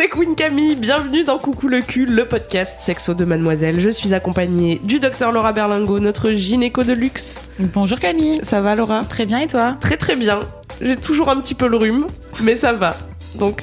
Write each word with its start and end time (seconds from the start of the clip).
C'est 0.00 0.08
Queen 0.08 0.34
Camille, 0.34 0.76
bienvenue 0.76 1.24
dans 1.24 1.36
Coucou 1.36 1.68
le 1.68 1.82
cul, 1.82 2.06
le 2.06 2.26
podcast 2.26 2.80
sexo 2.80 3.12
de 3.12 3.26
mademoiselle. 3.26 3.80
Je 3.80 3.90
suis 3.90 4.14
accompagnée 4.14 4.80
du 4.82 4.98
docteur 4.98 5.30
Laura 5.30 5.52
Berlingo, 5.52 5.98
notre 5.98 6.30
gynéco 6.30 6.84
de 6.84 6.94
luxe. 6.94 7.34
Bonjour 7.58 8.00
Camille. 8.00 8.40
Ça 8.42 8.62
va 8.62 8.74
Laura? 8.74 9.04
Très 9.04 9.26
bien 9.26 9.40
et 9.40 9.46
toi? 9.46 9.76
Très 9.78 9.98
très 9.98 10.16
bien. 10.16 10.40
J'ai 10.80 10.96
toujours 10.96 11.28
un 11.28 11.38
petit 11.38 11.54
peu 11.54 11.68
le 11.68 11.76
rhume, 11.76 12.06
mais 12.42 12.56
ça 12.56 12.72
va. 12.72 12.96
Donc, 13.34 13.62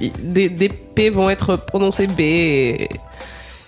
des, 0.00 0.48
des 0.48 0.70
P 0.70 1.10
vont 1.10 1.28
être 1.28 1.56
prononcés 1.56 2.06
B 2.06 2.20
et, 2.20 2.88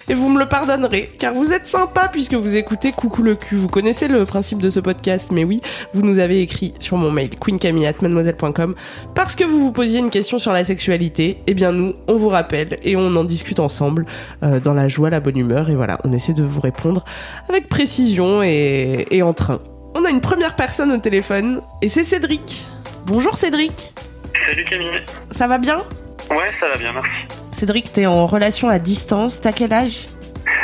et 0.09 0.15
vous 0.15 0.29
me 0.29 0.39
le 0.39 0.47
pardonnerez, 0.49 1.11
car 1.19 1.35
vous 1.35 1.53
êtes 1.53 1.67
sympa 1.67 2.09
puisque 2.11 2.35
vous 2.35 2.55
écoutez 2.57 2.93
Coucou 2.93 3.23
le 3.23 3.35
cul. 3.35 3.57
Vous 3.57 3.67
connaissez 3.69 4.07
le 4.09 4.25
principe 4.25 4.61
de 4.63 4.71
ce 4.71 4.81
podcast, 4.81 5.29
mais 5.33 5.45
oui, 5.45 5.61
vous 5.95 6.03
nous 6.03 6.19
avez 6.19 6.41
écrit 6.41 6.75
sur 6.79 6.97
mon 6.97 7.11
mail 7.11 7.31
queencamille@mademoiselle.com 7.39 8.75
parce 9.15 9.35
que 9.35 9.45
vous 9.45 9.59
vous 9.59 9.73
posiez 9.73 9.99
une 9.99 10.11
question 10.11 10.39
sur 10.39 10.53
la 10.53 10.65
sexualité. 10.65 11.39
Eh 11.47 11.55
bien 11.55 11.73
nous, 11.73 11.95
on 12.07 12.17
vous 12.17 12.29
rappelle 12.29 12.79
et 12.83 12.97
on 12.97 13.15
en 13.17 13.25
discute 13.25 13.61
ensemble 13.61 14.07
euh, 14.43 14.61
dans 14.61 14.75
la 14.75 14.89
joie, 14.89 15.11
la 15.11 15.21
bonne 15.21 15.37
humeur 15.39 15.71
et 15.71 15.75
voilà, 15.75 15.99
on 16.05 16.13
essaie 16.13 16.35
de 16.35 16.43
vous 16.45 16.61
répondre 16.61 17.05
avec 17.49 17.69
précision 17.69 18.43
et, 18.43 19.07
et 19.11 19.23
en 19.23 19.33
train. 19.35 19.61
On 19.95 20.05
a 20.05 20.11
une 20.11 20.21
première 20.21 20.57
personne 20.57 20.93
au 20.93 20.99
téléphone 20.99 21.61
et 21.83 21.89
c'est 21.89 22.05
Cédric. 22.05 22.67
Bonjour 23.07 23.39
Cédric, 23.39 23.93
Salut 24.49 24.65
Camille. 24.65 25.03
ça 25.31 25.47
va 25.47 25.59
bien? 25.59 25.77
Ouais, 26.31 26.51
ça 26.61 26.69
va 26.69 26.77
bien, 26.77 26.93
merci. 26.93 27.46
Cédric, 27.57 27.91
t'es 27.91 28.05
en 28.05 28.27
relation 28.27 28.69
à 28.69 28.79
distance, 28.79 29.41
t'as 29.41 29.51
quel 29.51 29.73
âge? 29.73 30.05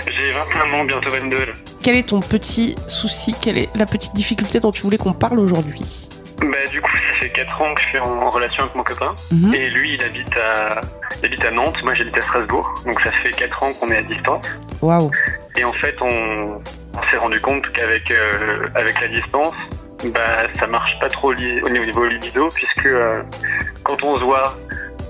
J'ai 0.07 0.31
21 0.31 0.79
ans, 0.79 0.85
bientôt 0.85 1.09
22. 1.09 1.39
là. 1.39 1.53
Quel 1.83 1.97
est 1.97 2.11
ton 2.11 2.21
petit 2.21 2.75
souci? 2.87 3.35
Quelle 3.41 3.57
est 3.57 3.75
la 3.75 3.87
petite 3.87 4.15
difficulté 4.15 4.61
dont 4.61 4.73
tu 4.73 4.83
voulais 4.83 4.99
qu'on 4.99 5.15
parle 5.15 5.39
aujourd'hui? 5.39 6.07
Bah, 6.41 6.47
du 6.71 6.83
coup, 6.83 6.91
ça 6.91 7.15
fait 7.15 7.31
4 7.31 7.63
ans 7.63 7.73
que 7.73 7.81
je 7.81 7.87
suis 7.87 7.99
en, 7.99 8.29
relation 8.29 8.65
avec 8.65 8.75
mon 8.75 8.83
copain. 8.83 9.15
Mhm. 9.31 9.55
Et 9.55 9.71
lui, 9.71 9.95
il 9.95 10.03
habite 10.03 10.37
à, 10.37 10.83
il 11.23 11.25
habite 11.25 11.45
à 11.47 11.51
Nantes, 11.51 11.83
moi 11.83 11.95
j'habite 11.95 12.19
à 12.19 12.21
Strasbourg. 12.21 12.75
Donc 12.85 13.01
ça 13.01 13.11
fait 13.11 13.31
4 13.31 13.63
ans 13.63 13.73
qu'on 13.73 13.91
est 13.91 13.97
à 13.97 14.03
distance. 14.03 14.47
Waouh. 14.83 15.11
Et 15.57 15.65
en 15.65 15.73
fait, 15.73 15.97
on, 16.03 16.61
on 16.93 17.09
s'est 17.11 17.17
rendu 17.17 17.41
compte 17.41 17.73
qu'avec 17.73 18.11
euh, 18.11 18.67
avec 18.75 19.01
la 19.01 19.09
distance, 19.09 19.55
bah, 20.13 20.47
ça 20.59 20.67
marche 20.67 20.99
pas 21.01 21.09
trop 21.09 21.33
au 21.33 21.35
niveau 21.71 22.05
libido, 22.05 22.51
puisque 22.55 22.85
euh, 22.85 23.23
quand 23.83 24.03
on 24.03 24.17
se 24.17 24.25
voit, 24.25 24.53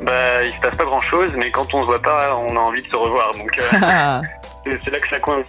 bah, 0.05 0.43
il 0.45 0.53
se 0.53 0.61
passe 0.61 0.77
pas 0.77 0.85
grand 0.85 1.01
chose, 1.01 1.31
mais 1.37 1.51
quand 1.51 1.73
on 1.75 1.83
se 1.85 1.91
voit 1.91 2.03
pas, 2.03 2.37
on 2.37 2.57
a 2.57 2.61
envie 2.61 2.83
de 2.83 2.87
se 2.89 2.97
revoir. 2.97 3.33
Donc 3.33 3.59
euh, 3.59 3.63
c'est 4.65 4.79
c'est 4.85 4.91
là 4.91 4.99
que 4.99 5.09
ça 5.09 5.19
coince. 5.21 5.47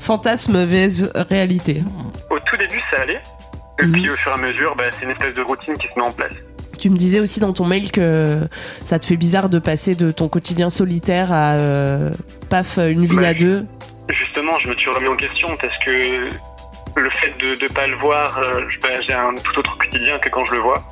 Fantasme 0.00 0.64
vs 0.64 1.10
réalité. 1.30 1.82
Au 2.30 2.38
tout 2.40 2.56
début, 2.56 2.80
ça 2.90 3.00
allait. 3.02 3.20
Et 3.80 3.86
Mhm. 3.86 3.92
puis 3.92 4.10
au 4.10 4.14
fur 4.16 4.30
et 4.30 4.34
à 4.34 4.36
mesure, 4.38 4.76
bah, 4.76 4.84
c'est 4.92 5.04
une 5.04 5.10
espèce 5.10 5.34
de 5.34 5.42
routine 5.42 5.76
qui 5.76 5.88
se 5.88 5.92
met 5.98 6.04
en 6.06 6.12
place. 6.12 6.32
Tu 6.78 6.90
me 6.90 6.96
disais 6.96 7.20
aussi 7.20 7.40
dans 7.40 7.52
ton 7.52 7.64
mail 7.66 7.90
que 7.92 8.40
ça 8.84 8.98
te 8.98 9.06
fait 9.06 9.16
bizarre 9.16 9.48
de 9.48 9.58
passer 9.58 9.94
de 9.94 10.10
ton 10.12 10.28
quotidien 10.28 10.70
solitaire 10.70 11.32
à 11.32 11.52
euh, 11.54 12.10
paf 12.50 12.78
une 12.78 13.06
vie 13.06 13.16
Bah, 13.16 13.28
à 13.28 13.34
deux. 13.34 13.64
Justement, 14.10 14.58
je 14.58 14.68
me 14.68 14.76
suis 14.76 14.90
remis 14.90 15.08
en 15.08 15.16
question 15.16 15.48
parce 15.60 15.76
que 15.84 15.90
le 16.96 17.10
fait 17.10 17.32
de 17.38 17.62
ne 17.64 17.68
pas 17.72 17.86
le 17.86 17.96
voir, 17.96 18.38
euh, 18.38 18.62
bah, 18.82 18.88
j'ai 19.06 19.14
un 19.14 19.34
tout 19.34 19.58
autre 19.58 19.76
quotidien 19.78 20.18
que 20.18 20.28
quand 20.28 20.44
je 20.46 20.52
le 20.54 20.60
vois. 20.60 20.82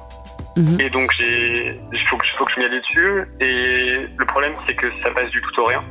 Mhm. 0.56 0.80
Et 0.80 0.90
donc, 0.90 1.10
j'ai- 1.12 1.80
il 1.92 1.98
faut, 2.08 2.16
que- 2.16 2.26
faut 2.36 2.44
que 2.44 2.52
je 2.52 2.58
m'y 2.60 2.64
aille 2.66 2.78
dessus. 2.80 3.24
Et 3.40 3.96
le 4.18 4.24
problème, 4.26 4.54
c'est 4.66 4.74
que 4.74 4.86
ça 5.02 5.10
passe 5.10 5.30
du 5.30 5.40
tout 5.40 5.60
au 5.60 5.64
rien. 5.66 5.82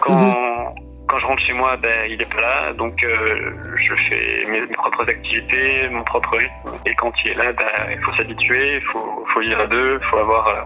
Quand, 0.00 0.12
Mhm. 0.14 0.74
quand 1.08 1.18
je 1.18 1.26
rentre 1.26 1.42
chez 1.42 1.54
moi, 1.54 1.76
ben, 1.76 2.10
il 2.10 2.20
est 2.22 2.32
pas 2.34 2.40
là. 2.40 2.72
Donc, 2.74 3.02
euh, 3.04 3.50
je 3.76 3.94
fais 3.94 4.46
mes, 4.50 4.60
mes 4.60 4.66
propres 4.74 5.02
activités, 5.08 5.88
mon 5.90 6.04
propre 6.04 6.36
rythme. 6.36 6.52
Et 6.86 6.94
quand 6.94 7.12
il 7.24 7.32
est 7.32 7.34
là, 7.34 7.52
ben, 7.52 7.64
il 7.90 7.98
faut 8.02 8.12
s'habituer, 8.16 8.76
il 8.76 8.82
faut, 8.82 9.24
faut 9.32 9.40
vivre 9.40 9.60
à 9.60 9.66
deux, 9.66 9.98
il 10.02 10.06
faut 10.08 10.18
avoir, 10.18 10.46
euh, 10.48 10.62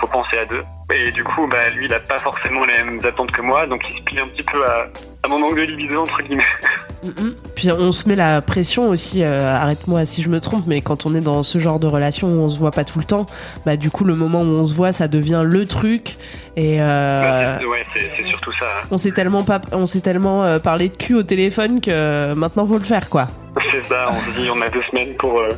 faut 0.00 0.06
penser 0.08 0.38
à 0.38 0.44
deux. 0.46 0.64
Et 0.94 1.12
du 1.12 1.22
coup, 1.22 1.46
bah, 1.50 1.68
lui, 1.76 1.84
il 1.84 1.92
a 1.92 2.00
pas 2.00 2.18
forcément 2.18 2.62
les 2.64 2.82
mêmes 2.84 3.00
attentes 3.04 3.30
que 3.30 3.42
moi, 3.42 3.66
donc 3.66 3.86
il 3.90 3.98
se 3.98 4.02
plie 4.02 4.18
un 4.20 4.26
petit 4.26 4.42
peu 4.44 4.64
à, 4.66 4.86
à 5.22 5.28
mon 5.28 5.38
manque 5.38 5.56
de 5.56 5.62
libido, 5.62 6.00
entre 6.02 6.22
guillemets. 6.22 6.42
Mhm. 7.00 7.36
Puis 7.54 7.70
on 7.70 7.92
se 7.92 8.08
met 8.08 8.16
la 8.16 8.40
pression 8.42 8.88
aussi, 8.90 9.22
euh, 9.22 9.38
arrête-moi 9.54 10.04
si 10.04 10.20
je 10.20 10.28
me 10.28 10.40
trompe, 10.40 10.64
mais 10.66 10.80
quand 10.80 11.06
on 11.06 11.14
est 11.14 11.20
dans 11.20 11.44
ce 11.44 11.60
genre 11.60 11.78
de 11.78 11.86
relation 11.86 12.26
où 12.26 12.40
on 12.40 12.48
se 12.48 12.58
voit 12.58 12.72
pas 12.72 12.82
tout 12.82 12.98
le 12.98 13.04
temps, 13.04 13.24
bah 13.64 13.76
du 13.76 13.88
coup 13.88 14.02
le 14.02 14.16
moment 14.16 14.40
où 14.40 14.46
on 14.46 14.66
se 14.66 14.74
voit, 14.74 14.90
ça 14.90 15.06
devient 15.06 15.42
le 15.44 15.64
truc. 15.64 16.16
Et 16.56 16.82
euh, 16.82 17.56
Bah, 17.56 17.64
ouais, 17.68 17.86
c'est 17.94 18.26
surtout 18.28 18.50
ça. 18.58 18.64
hein. 18.82 18.86
on 18.90 18.98
s'est 18.98 19.12
tellement 19.12 19.44
pas, 19.44 19.60
on 19.70 19.86
s'est 19.86 20.00
tellement 20.00 20.42
euh, 20.42 20.58
parlé 20.58 20.88
de 20.88 20.96
cul 20.96 21.14
au 21.14 21.22
téléphone 21.22 21.80
que 21.80 22.34
maintenant 22.34 22.66
faut 22.66 22.78
le 22.78 22.84
faire 22.84 23.08
quoi. 23.08 23.28
C'est 23.70 23.86
ça, 23.86 24.10
on 24.10 24.32
se 24.32 24.38
dit, 24.40 24.48
on 24.52 24.60
a 24.60 24.68
deux 24.68 24.82
semaines 24.90 25.14
pour, 25.18 25.38
euh, 25.38 25.50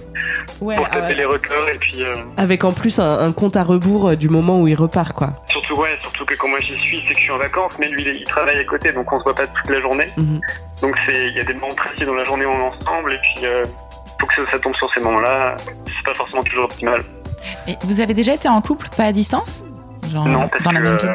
Ouais. 0.60 0.76
pour 0.76 0.88
taper 0.91 1.14
les 1.14 1.24
records, 1.24 1.68
et 1.74 1.78
puis 1.78 2.02
Avec 2.36 2.64
en 2.64 2.72
plus 2.72 2.98
un, 2.98 3.18
un 3.18 3.32
compte 3.32 3.56
à 3.56 3.62
rebours 3.64 4.14
du 4.14 4.28
moment 4.28 4.60
où 4.60 4.68
il 4.68 4.74
repart 4.74 5.14
quoi. 5.14 5.19
Surtout, 5.47 5.75
ouais, 5.76 5.98
surtout 6.03 6.25
que 6.25 6.34
quand 6.34 6.48
moi 6.48 6.60
j'y 6.60 6.78
suis, 6.81 7.03
c'est 7.06 7.14
que 7.14 7.19
je 7.19 7.25
suis 7.25 7.32
en 7.32 7.38
vacances, 7.38 7.78
mais 7.78 7.88
lui, 7.88 8.03
il, 8.03 8.16
il 8.16 8.25
travaille 8.25 8.58
à 8.58 8.64
côté, 8.64 8.92
donc 8.92 9.12
on 9.12 9.19
se 9.19 9.25
voit 9.25 9.34
pas 9.34 9.47
toute 9.47 9.70
la 9.70 9.81
journée. 9.81 10.06
Mhm. 10.16 10.41
Donc 10.82 10.97
c'est, 11.06 11.28
il 11.28 11.36
y 11.36 11.41
a 11.41 11.44
des 11.44 11.54
moments 11.54 11.75
précis 11.75 12.04
dans 12.06 12.14
la 12.14 12.25
journée 12.25 12.47
où 12.47 12.50
on 12.50 12.58
est 12.58 12.76
ensemble, 12.76 13.12
et 13.12 13.19
puis 13.19 13.44
euh, 13.47 13.64
faut 14.20 14.26
que 14.26 14.34
ça, 14.34 14.42
ça 14.53 14.59
tombe 14.59 14.75
sur 14.76 14.91
ces 14.92 15.00
moments-là. 15.00 15.56
C'est 15.86 16.04
pas 16.04 16.14
forcément 16.14 16.42
toujours 16.42 16.64
optimal. 16.64 17.03
Et 17.66 17.76
vous 17.84 18.00
avez 18.00 18.14
déjà 18.14 18.34
été 18.34 18.48
en 18.48 18.60
couple, 18.60 18.88
pas 18.97 19.04
à 19.04 19.12
distance? 19.12 19.62
Genre 20.12 20.26
Non, 20.26 20.48
parce 20.48 20.62
dans 20.62 20.72
la 20.72 20.80
que 20.80 20.84
même 20.84 20.97
ville? 20.98 21.12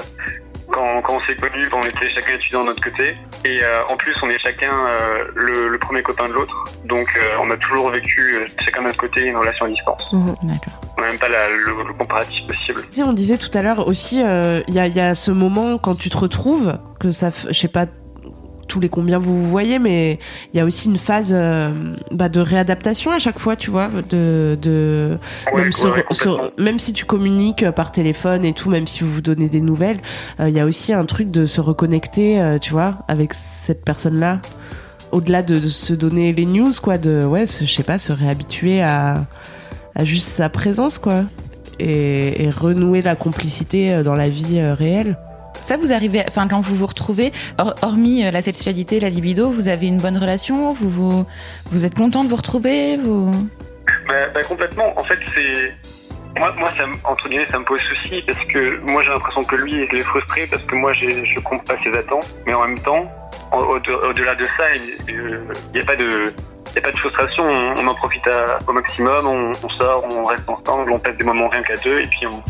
Quand, 0.72 1.02
quand 1.02 1.16
on 1.16 1.20
s'est 1.22 1.36
connus, 1.36 1.68
on 1.74 1.82
était 1.84 2.10
chacun 2.14 2.34
étudiant 2.34 2.62
de 2.62 2.68
notre 2.68 2.82
côté. 2.84 3.16
Et 3.44 3.64
euh, 3.64 3.82
en 3.90 3.96
plus, 3.98 4.14
on 4.24 4.30
est 4.30 4.40
chacun 4.40 4.72
euh, 4.72 5.26
le, 5.36 5.68
le 5.70 5.78
premier 5.78 6.02
copain 6.04 6.28
de 6.28 6.34
l'autre. 6.34 6.54
Donc 6.86 7.08
euh, 7.18 7.22
on 7.42 7.50
a 7.52 7.58
toujours 7.58 7.90
vécu 7.92 8.36
chacun 8.64 8.82
de 8.82 8.88
notre 8.88 8.98
côté 8.98 9.22
une 9.26 9.38
relation 9.38 9.66
à 9.66 9.70
distance. 9.70 10.14
D'accord. 10.44 10.82
On 10.98 11.02
n'a 11.02 11.10
même 11.10 11.20
pas 11.20 11.30
la- 11.30 11.50
le, 11.50 11.88
le 11.88 11.94
comparatif 11.94 12.46
possible. 12.48 12.82
Et 12.98 13.04
on 13.04 13.14
disait 13.14 13.38
tout 13.38 13.56
à 13.58 13.62
l'heure 13.62 13.88
aussi, 13.88 14.18
il 14.18 14.74
y, 14.74 14.80
a, 14.80 14.88
y 14.88 15.00
a 15.00 15.16
ce 15.16 15.32
moment 15.32 15.78
quand 15.78 15.96
tu 15.96 16.10
te 16.10 16.18
retrouves, 16.18 16.78
que 17.00 17.12
ça, 17.12 17.30
je 17.48 17.54
sais 17.54 17.68
pas 17.68 17.86
tous 18.76 18.82
les 18.82 18.90
combien 18.90 19.20
vous 19.20 19.42
vous 19.42 19.48
voyez, 19.48 19.80
mais 19.80 20.20
il 20.54 20.58
y 20.58 20.60
a 20.60 20.66
aussi 20.66 20.90
une 20.90 20.98
phase 20.98 21.30
euh, 21.32 21.94
bah, 22.12 22.28
de 22.28 22.42
réadaptation 22.42 23.12
à 23.12 23.20
chaque 23.20 23.40
fois, 23.40 23.56
tu 23.56 23.72
vois, 23.72 23.88
de, 24.10 24.58
de 24.62 25.18
Ouais, 25.54 25.62
même, 25.62 25.72
ouais, 25.94 26.52
même 26.58 26.78
si 26.78 26.92
tu 26.92 27.06
communiques 27.06 27.72
par 27.72 27.94
téléphone 27.94 28.44
et 28.44 28.52
tout, 28.52 28.70
même 28.70 28.86
si 28.86 29.06
vous 29.06 29.10
vous 29.10 29.22
donnez 29.22 29.48
des 29.48 29.62
nouvelles, 29.62 30.02
euh, 30.42 30.50
il 30.50 30.56
y 30.56 30.60
a 30.60 30.66
aussi 30.66 30.92
un 30.92 31.06
truc 31.06 31.32
de 31.32 31.46
se 31.46 31.62
reconnecter, 31.62 32.42
euh, 32.42 32.60
tu 32.60 32.72
vois, 32.72 32.98
avec 33.08 33.34
cette 33.34 33.86
personne-là. 33.86 34.42
Au-delà 35.14 35.42
de, 35.42 35.56
de 35.56 35.68
se 35.70 35.94
donner 35.94 36.34
les 36.34 36.46
news, 36.46 36.74
quoi, 36.84 36.98
de, 36.98 37.24
ouais, 37.24 37.46
je 37.46 37.64
sais 37.64 37.84
pas, 37.84 37.98
se 37.98 38.12
réhabituer 38.12 38.82
à, 38.82 39.26
à 39.96 40.04
juste 40.04 40.28
sa 40.28 40.50
présence, 40.50 40.98
quoi. 40.98 41.24
Et, 41.80 42.44
et 42.44 42.50
renouer 42.50 43.02
la 43.02 43.16
complicité 43.16 43.94
euh, 43.94 44.04
dans 44.04 44.16
la 44.16 44.28
vie 44.28 44.60
euh, 44.60 44.74
réelle. 44.74 45.18
Ça, 45.66 45.78
vous 45.78 45.92
arrivez, 45.92 46.24
enfin, 46.28 46.48
quand 46.48 46.62
vous 46.62 46.76
vous 46.76 46.86
retrouvez, 46.86 47.32
hor- 47.58 47.74
hormis 47.82 48.24
euh, 48.24 48.30
la 48.30 48.44
sexualité, 48.44 49.00
la 49.00 49.10
libido, 49.10 49.50
vous 49.50 49.68
avez 49.68 49.88
une 49.88 49.98
bonne 49.98 50.16
relation 50.18 50.74
Vous, 50.74 50.90
vous, 50.90 51.26
vous 51.72 51.86
êtes 51.86 51.96
content 51.96 52.24
de 52.24 52.30
vous 52.30 52.36
retrouver 52.36 52.98
vous... 52.98 53.32
Bah, 54.08 54.14
bah, 54.32 54.44
complètement. 54.44 54.94
En 54.96 55.04
fait, 55.04 55.18
c'est. 55.34 55.74
Moi, 56.40 56.54
moi 56.60 56.70
ça, 56.78 56.84
entre 57.10 57.28
guillemets, 57.30 57.48
ça 57.50 57.58
me 57.58 57.66
pose 57.66 57.80
souci 57.80 58.22
parce 58.28 58.38
que 58.46 58.80
moi, 58.92 59.02
j'ai 59.02 59.10
l'impression 59.10 59.42
que 59.42 59.56
lui, 59.56 59.88
il 59.92 59.98
est 59.98 60.04
frustré 60.04 60.46
parce 60.52 60.62
que 60.64 60.76
moi, 60.76 60.94
je 60.94 61.40
compte 61.40 61.66
pas 61.66 61.80
ses 61.82 61.92
attentes. 61.98 62.28
Mais 62.46 62.54
en 62.54 62.68
même 62.68 62.78
temps, 62.80 63.12
au- 63.52 63.58
au- 63.78 64.08
au-delà 64.10 64.36
de 64.36 64.44
ça, 64.44 64.64
il 65.08 65.16
n'y 65.74 65.80
a 65.82 65.84
pas 65.84 65.96
de. 65.96 66.32
Il 66.68 66.82
n'y 66.82 66.88
a 66.88 66.90
pas 66.90 66.92
de 66.92 66.98
frustration, 66.98 67.44
on, 67.48 67.88
en 67.88 67.96
profite 67.96 68.24
au 68.68 68.74
maximum, 68.74 69.26
on, 69.28 69.52
on 69.64 69.70
sort, 69.70 70.06
on 70.12 70.26
reste 70.26 70.44
ensemble, 70.50 70.92
on 70.92 71.00
passe 71.00 71.16
des 71.16 71.24
moments 71.24 71.48
rien 71.48 71.62
qu'à 71.64 71.78
deux 71.78 72.00
et 72.00 72.08
puis 72.08 72.28
on, 72.28 72.44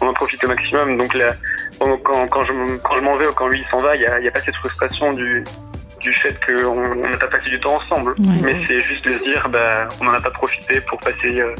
on 0.00 0.08
en 0.08 0.12
profite 0.12 0.42
au 0.44 0.48
maximum. 0.48 0.96
Donc 0.96 1.14
là, 1.14 1.34
quand, 1.78 2.28
quand 2.28 2.44
je, 2.44 2.76
quand 2.78 2.94
je 2.94 3.00
m'en 3.00 3.16
vais 3.16 3.26
ou 3.26 3.32
quand 3.32 3.48
lui 3.48 3.60
il 3.60 3.66
s'en 3.68 3.78
va, 3.78 3.94
il 3.96 4.00
n'y 4.00 4.06
a, 4.06 4.18
il 4.18 4.24
y 4.24 4.28
a 4.28 4.30
pas 4.30 4.40
cette 4.40 4.56
frustration 4.56 5.12
du, 5.12 5.44
du 6.00 6.12
fait 6.12 6.38
qu'on 6.44 6.76
on 7.04 7.08
n'a 7.08 7.16
pas 7.16 7.28
passé 7.28 7.50
du 7.50 7.60
temps 7.60 7.76
ensemble. 7.76 8.12
Ouais. 8.12 8.36
Mais 8.42 8.56
c'est 8.66 8.80
juste 8.80 9.04
de 9.04 9.18
se 9.18 9.22
dire, 9.22 9.48
bah, 9.48 9.88
on 10.00 10.04
n'en 10.04 10.14
a 10.14 10.20
pas 10.20 10.30
profité 10.30 10.80
pour 10.82 10.98
passer 11.00 11.40
euh, 11.40 11.54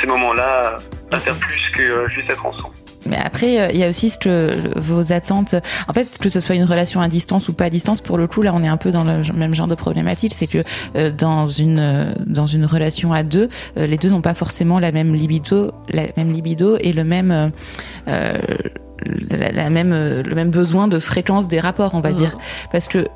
ces 0.00 0.06
moments-là 0.06 0.78
à 1.12 1.20
faire 1.20 1.36
plus 1.36 1.70
que 1.70 1.82
euh, 1.82 2.08
juste 2.08 2.30
être 2.30 2.44
ensemble. 2.44 2.74
Mais 3.06 3.16
après, 3.16 3.60
euh, 3.60 3.70
il 3.72 3.78
y 3.78 3.84
a 3.84 3.88
aussi 3.88 4.10
ce 4.10 4.18
que 4.18 4.52
vos 4.76 5.12
attentes. 5.12 5.54
En 5.88 5.92
fait, 5.92 6.18
que 6.18 6.28
ce 6.28 6.40
soit 6.40 6.54
une 6.54 6.64
relation 6.64 7.00
à 7.00 7.08
distance 7.08 7.48
ou 7.48 7.52
pas 7.52 7.66
à 7.66 7.70
distance, 7.70 8.00
pour 8.00 8.18
le 8.18 8.26
coup, 8.26 8.42
là, 8.42 8.52
on 8.54 8.62
est 8.62 8.68
un 8.68 8.76
peu 8.76 8.90
dans 8.90 9.04
le 9.04 9.22
même 9.34 9.54
genre 9.54 9.66
de 9.66 9.74
problématique. 9.74 10.34
C'est 10.36 10.46
que 10.46 10.62
euh, 10.96 11.10
dans 11.12 11.46
une 11.46 11.80
euh, 11.80 12.14
dans 12.26 12.46
une 12.46 12.64
relation 12.64 13.12
à 13.12 13.22
deux, 13.22 13.48
les 13.76 13.98
deux 13.98 14.08
n'ont 14.08 14.22
pas 14.22 14.34
forcément 14.34 14.78
la 14.78 14.92
même 14.92 15.14
libido, 15.14 15.72
la 15.90 16.04
même 16.16 16.32
libido 16.32 16.76
et 16.80 16.92
le 16.92 17.04
même 17.04 17.50
la, 18.06 19.70
même 19.70 19.90
le 19.90 20.34
même 20.34 20.50
besoin 20.50 20.88
de 20.88 20.98
fréquence 20.98 21.48
des 21.48 21.60
rapports, 21.60 21.94
on 21.94 22.00
va 22.00 22.10
mmh. 22.10 22.14
dire, 22.14 22.38
parce 22.72 22.88
que 22.88 22.98
euh, 22.98 23.06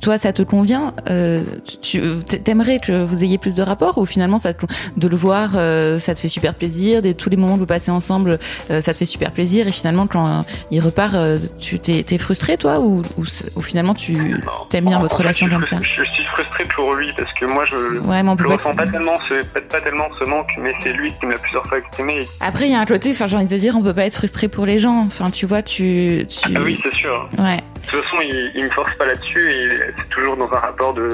toi, 0.00 0.18
ça 0.18 0.32
te 0.32 0.42
convient 0.42 0.94
euh, 1.08 1.42
Tu 1.82 2.00
t'aimerais 2.44 2.78
que 2.78 3.04
vous 3.04 3.24
ayez 3.24 3.38
plus 3.38 3.54
de 3.54 3.62
rapports 3.62 3.98
ou 3.98 4.06
finalement, 4.06 4.38
ça 4.38 4.52
de 4.52 5.08
le 5.08 5.16
voir, 5.16 5.52
euh, 5.54 5.98
ça 5.98 6.14
te 6.14 6.20
fait 6.20 6.28
super 6.28 6.54
plaisir. 6.54 7.02
Des 7.02 7.14
tous 7.14 7.30
les 7.30 7.36
moments 7.36 7.54
que 7.54 7.60
vous 7.60 7.66
passez 7.66 7.90
ensemble, 7.90 8.38
ça 8.68 8.82
te 8.82 8.98
fait 8.98 9.06
super 9.06 9.32
plaisir. 9.32 9.66
Et 9.66 9.72
finalement, 9.72 10.06
quand 10.06 10.44
il 10.70 10.80
repart, 10.80 11.16
tu 11.58 11.78
t'es 11.78 12.04
es 12.08 12.18
frustré, 12.18 12.56
toi, 12.56 12.80
ou, 12.80 13.02
ou, 13.16 13.62
finalement, 13.62 13.94
tu 13.94 14.40
t'aimes 14.68 14.86
bien 14.86 14.98
votre 14.98 15.16
relation 15.16 15.48
comme 15.48 15.64
ça? 15.64 15.76
je, 15.80 16.04
suis 16.04 16.24
frustré 16.24 16.64
pour 16.74 16.94
lui 16.94 17.12
parce 17.16 17.32
que 17.34 17.46
moi, 17.46 17.64
je 17.66 17.76
ne 17.76 18.52
ressens 18.52 18.74
pas, 18.74 18.86
tellement 18.86 19.14
ce, 19.28 19.42
pas, 19.44 19.80
tellement 19.80 20.08
ce 20.18 20.24
manque, 20.24 20.50
mais 20.58 20.74
c'est 20.80 20.92
lui 20.92 21.12
qui 21.18 21.26
m'a 21.26 21.34
plusieurs 21.34 21.66
fois 21.66 21.78
exprimé. 21.78 22.20
Après, 22.40 22.66
il 22.66 22.72
y 22.72 22.74
a 22.74 22.80
un 22.80 22.86
côté, 22.86 23.10
enfin, 23.10 23.26
j'ai 23.26 23.36
envie 23.36 23.46
de 23.46 23.50
te 23.50 23.56
dire, 23.56 23.74
on 23.76 23.82
peut 23.82 23.94
pas 23.94 24.06
être 24.06 24.16
frustré 24.16 24.48
pour 24.48 24.66
les 24.66 24.78
gens. 24.78 25.04
Enfin, 25.06 25.30
tu 25.30 25.46
vois, 25.46 25.62
tu. 25.62 26.26
Ah 26.44 26.60
oui, 26.64 26.78
c'est 26.82 26.94
sûr. 26.94 27.28
Ouais. 27.38 27.62
De 27.92 27.98
toute 27.98 28.06
façon, 28.06 28.22
il, 28.22 28.52
il 28.54 28.64
me 28.64 28.70
force 28.70 28.94
pas 28.96 29.04
là-dessus 29.04 29.50
et 29.52 29.68
c'est 29.68 30.08
toujours 30.08 30.36
dans 30.38 30.50
un 30.50 30.58
rapport 30.60 30.94
de, 30.94 31.10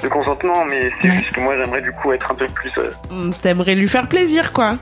de 0.00 0.08
consentement, 0.08 0.64
mais 0.64 0.92
c'est 1.02 1.10
juste 1.10 1.32
que 1.32 1.40
moi 1.40 1.56
j'aimerais 1.56 1.80
du 1.80 1.90
coup 1.90 2.12
être 2.12 2.30
un 2.30 2.34
peu 2.36 2.46
plus. 2.46 2.70
Euh, 2.78 2.88
hmm, 3.10 3.32
T'aimerais 3.42 3.74
lui 3.74 3.88
faire 3.88 4.08
plaisir, 4.08 4.52
quoi. 4.52 4.78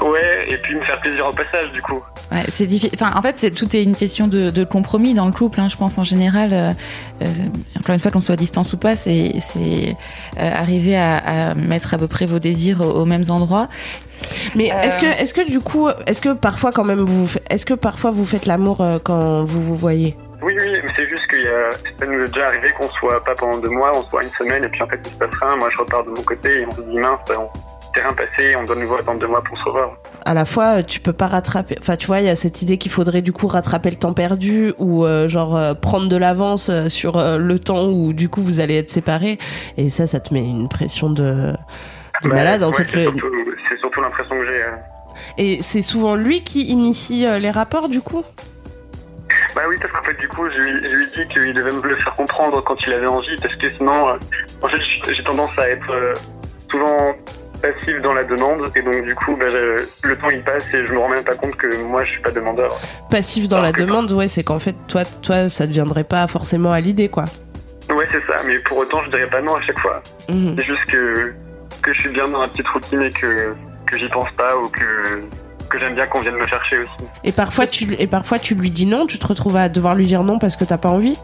Ouais, 0.00 0.46
et 0.48 0.56
puis 0.58 0.76
me 0.76 0.84
faire 0.84 1.00
plaisir 1.00 1.26
au 1.26 1.32
passage, 1.32 1.72
du 1.72 1.82
coup. 1.82 2.00
Ouais, 2.30 2.44
c'est 2.48 2.66
difficile. 2.66 2.92
Enfin, 2.94 3.10
en 3.16 3.22
fait, 3.22 3.34
c'est 3.36 3.50
tout 3.50 3.74
est 3.74 3.82
une 3.82 3.96
question 3.96 4.28
de, 4.28 4.50
de 4.50 4.62
compromis 4.62 5.12
dans 5.12 5.26
le 5.26 5.32
couple. 5.32 5.60
Hein, 5.60 5.68
je 5.68 5.76
pense 5.76 5.98
en 5.98 6.04
général. 6.04 6.50
Euh, 6.52 6.70
euh, 7.22 7.26
encore 7.80 7.94
une 7.94 8.00
fois, 8.00 8.12
qu'on 8.12 8.20
soit 8.20 8.34
à 8.34 8.36
distance 8.36 8.72
ou 8.74 8.76
pas, 8.76 8.94
c'est 8.94 9.32
c'est 9.40 9.96
arriver 10.38 10.96
à, 10.96 11.16
à, 11.50 11.54
mettre 11.56 11.94
à 11.94 11.98
peu 11.98 12.06
près 12.06 12.26
vos 12.26 12.38
désirs 12.38 12.80
aux, 12.80 13.00
aux 13.00 13.04
mêmes 13.06 13.24
endroits. 13.28 13.68
Mais 14.54 14.66
est-ce 14.68 14.98
que 14.98 15.06
est-ce 15.06 15.34
que 15.34 15.50
du 15.50 15.58
coup, 15.58 15.88
est-ce 16.06 16.20
que 16.20 16.32
parfois 16.32 16.70
quand 16.70 16.84
même 16.84 17.00
vous, 17.00 17.28
est-ce 17.50 17.66
que 17.66 17.74
parfois 17.74 18.12
vous 18.12 18.24
faites 18.24 18.46
l'amour 18.46 18.84
quand 19.02 19.42
vous 19.42 19.62
vous 19.64 19.76
voyez? 19.76 20.14
Oui, 20.42 20.54
oui, 20.58 20.80
mais 20.84 20.90
c'est 20.96 21.06
juste 21.06 21.26
qu'il 21.28 21.42
y 21.42 21.48
a, 21.48 21.70
ça 21.72 22.06
nous 22.06 22.20
est 22.24 22.26
déjà 22.26 22.46
arrivé 22.46 22.70
qu'on 22.78 22.88
soit 22.88 23.22
pas 23.22 23.34
pendant 23.34 23.58
deux 23.58 23.70
mois, 23.70 23.92
on 23.94 24.02
soit 24.02 24.22
une 24.22 24.30
semaine, 24.30 24.64
et 24.64 24.68
puis 24.68 24.82
en 24.82 24.86
fait, 24.86 25.00
il 25.04 25.10
se 25.10 25.18
passe 25.18 25.34
rien. 25.40 25.56
Moi, 25.56 25.68
je 25.72 25.78
repars 25.78 26.04
de 26.04 26.10
mon 26.10 26.22
côté, 26.22 26.60
et 26.60 26.66
on 26.66 26.70
se 26.70 26.82
dit, 26.82 26.98
mince, 26.98 27.20
on 27.30 27.50
s'est 27.94 28.02
rien 28.02 28.12
passé, 28.12 28.56
on 28.56 28.64
doit 28.64 28.76
nous 28.76 28.86
voir 28.86 29.00
attendre 29.00 29.20
deux 29.20 29.26
mois 29.26 29.42
pour 29.42 29.58
se 29.58 29.64
revoir. 29.64 29.96
À 30.24 30.34
la 30.34 30.44
fois, 30.44 30.82
tu 30.82 31.00
peux 31.00 31.12
pas 31.12 31.26
rattraper. 31.26 31.76
Enfin, 31.80 31.96
tu 31.96 32.06
vois, 32.06 32.20
il 32.20 32.26
y 32.26 32.28
a 32.28 32.36
cette 32.36 32.60
idée 32.62 32.76
qu'il 32.76 32.92
faudrait 32.92 33.22
du 33.22 33.32
coup 33.32 33.46
rattraper 33.46 33.90
le 33.90 33.96
temps 33.96 34.12
perdu 34.12 34.74
ou 34.78 35.04
euh, 35.04 35.26
genre 35.28 35.56
euh, 35.56 35.74
prendre 35.74 36.08
de 36.08 36.16
l'avance 36.16 36.68
euh, 36.68 36.88
sur 36.88 37.16
le 37.16 37.58
temps 37.58 37.86
où 37.86 38.12
du 38.12 38.28
coup 38.28 38.42
vous 38.42 38.60
allez 38.60 38.76
être 38.76 38.90
séparés. 38.90 39.38
Et 39.76 39.88
ça, 39.88 40.06
ça 40.06 40.20
te 40.20 40.34
met 40.34 40.40
une 40.40 40.68
pression 40.68 41.08
de, 41.08 41.54
de 42.22 42.28
malade. 42.28 42.62
En 42.62 42.72
fait, 42.72 42.86
c'est 42.92 43.04
surtout, 43.04 43.20
surtout 43.80 44.00
l'impression 44.02 44.38
que 44.38 44.46
j'ai. 44.46 44.62
Et 45.38 45.62
c'est 45.62 45.80
souvent 45.80 46.14
lui 46.14 46.42
qui 46.42 46.66
initie 46.66 47.26
les 47.40 47.50
rapports 47.50 47.88
du 47.88 48.00
coup? 48.00 48.22
Bah 49.58 49.64
oui, 49.68 49.76
parce 49.80 49.92
qu'en 49.92 50.02
fait, 50.04 50.16
du 50.20 50.28
coup, 50.28 50.48
je 50.48 50.56
lui, 50.56 50.88
je 50.88 50.94
lui 50.94 51.06
dis 51.06 51.34
qu'il 51.34 51.52
devait 51.52 51.72
me 51.72 51.82
le 51.82 51.96
faire 51.96 52.14
comprendre 52.14 52.62
quand 52.62 52.76
il 52.86 52.92
avait 52.92 53.08
envie, 53.08 53.34
parce 53.42 53.56
que 53.56 53.66
sinon, 53.76 54.08
euh, 54.08 54.16
en 54.62 54.68
fait, 54.68 54.80
j'ai 55.12 55.24
tendance 55.24 55.58
à 55.58 55.68
être 55.68 55.90
euh, 55.90 56.14
souvent 56.70 57.16
passif 57.60 58.00
dans 58.00 58.14
la 58.14 58.22
demande, 58.22 58.70
et 58.76 58.82
donc 58.82 59.04
du 59.04 59.16
coup, 59.16 59.34
bah, 59.34 59.46
le 59.50 60.16
temps 60.16 60.30
il 60.30 60.42
passe 60.44 60.72
et 60.72 60.86
je 60.86 60.92
me 60.92 60.98
rends 60.98 61.08
même 61.08 61.24
pas 61.24 61.34
compte 61.34 61.56
que 61.56 61.82
moi, 61.82 62.04
je 62.04 62.12
suis 62.12 62.22
pas 62.22 62.30
demandeur. 62.30 62.78
Passif 63.10 63.48
dans 63.48 63.60
la 63.60 63.72
demande, 63.72 64.12
ouais, 64.12 64.28
c'est 64.28 64.44
qu'en 64.44 64.60
fait, 64.60 64.76
toi, 64.86 65.02
toi, 65.22 65.48
ça 65.48 65.66
ne 65.66 65.72
viendrait 65.72 66.04
pas 66.04 66.28
forcément 66.28 66.70
à 66.70 66.78
l'idée, 66.78 67.08
quoi. 67.08 67.24
Ouais, 67.90 68.06
c'est 68.12 68.24
ça, 68.30 68.40
mais 68.46 68.60
pour 68.60 68.78
autant, 68.78 69.02
je 69.06 69.10
dirais 69.10 69.28
pas 69.28 69.40
non 69.40 69.56
à 69.56 69.60
chaque 69.62 69.80
fois. 69.80 70.00
Mhm. 70.28 70.54
C'est 70.56 70.66
juste 70.66 70.84
que, 70.84 71.34
que 71.82 71.92
je 71.92 72.00
suis 72.00 72.10
bien 72.10 72.28
dans 72.28 72.42
la 72.42 72.46
petite 72.46 72.68
routine 72.68 73.02
et 73.02 73.10
que, 73.10 73.54
que 73.86 73.96
j'y 73.96 74.08
pense 74.08 74.30
pas 74.36 74.56
ou 74.56 74.68
que 74.68 75.24
que 75.68 75.78
j'aime 75.78 75.94
bien 75.94 76.06
qu'on 76.06 76.20
vienne 76.20 76.36
me 76.36 76.46
chercher 76.46 76.80
aussi. 76.80 76.92
Et 77.24 77.32
parfois, 77.32 77.66
tu, 77.66 77.94
et 77.98 78.06
parfois 78.06 78.38
tu 78.38 78.54
lui 78.54 78.70
dis 78.70 78.86
non, 78.86 79.06
tu 79.06 79.18
te 79.18 79.26
retrouves 79.26 79.56
à 79.56 79.68
devoir 79.68 79.94
lui 79.94 80.06
dire 80.06 80.22
non 80.22 80.38
parce 80.38 80.56
que 80.56 80.64
t'as 80.64 80.78
pas 80.78 80.88
envie? 80.88 81.18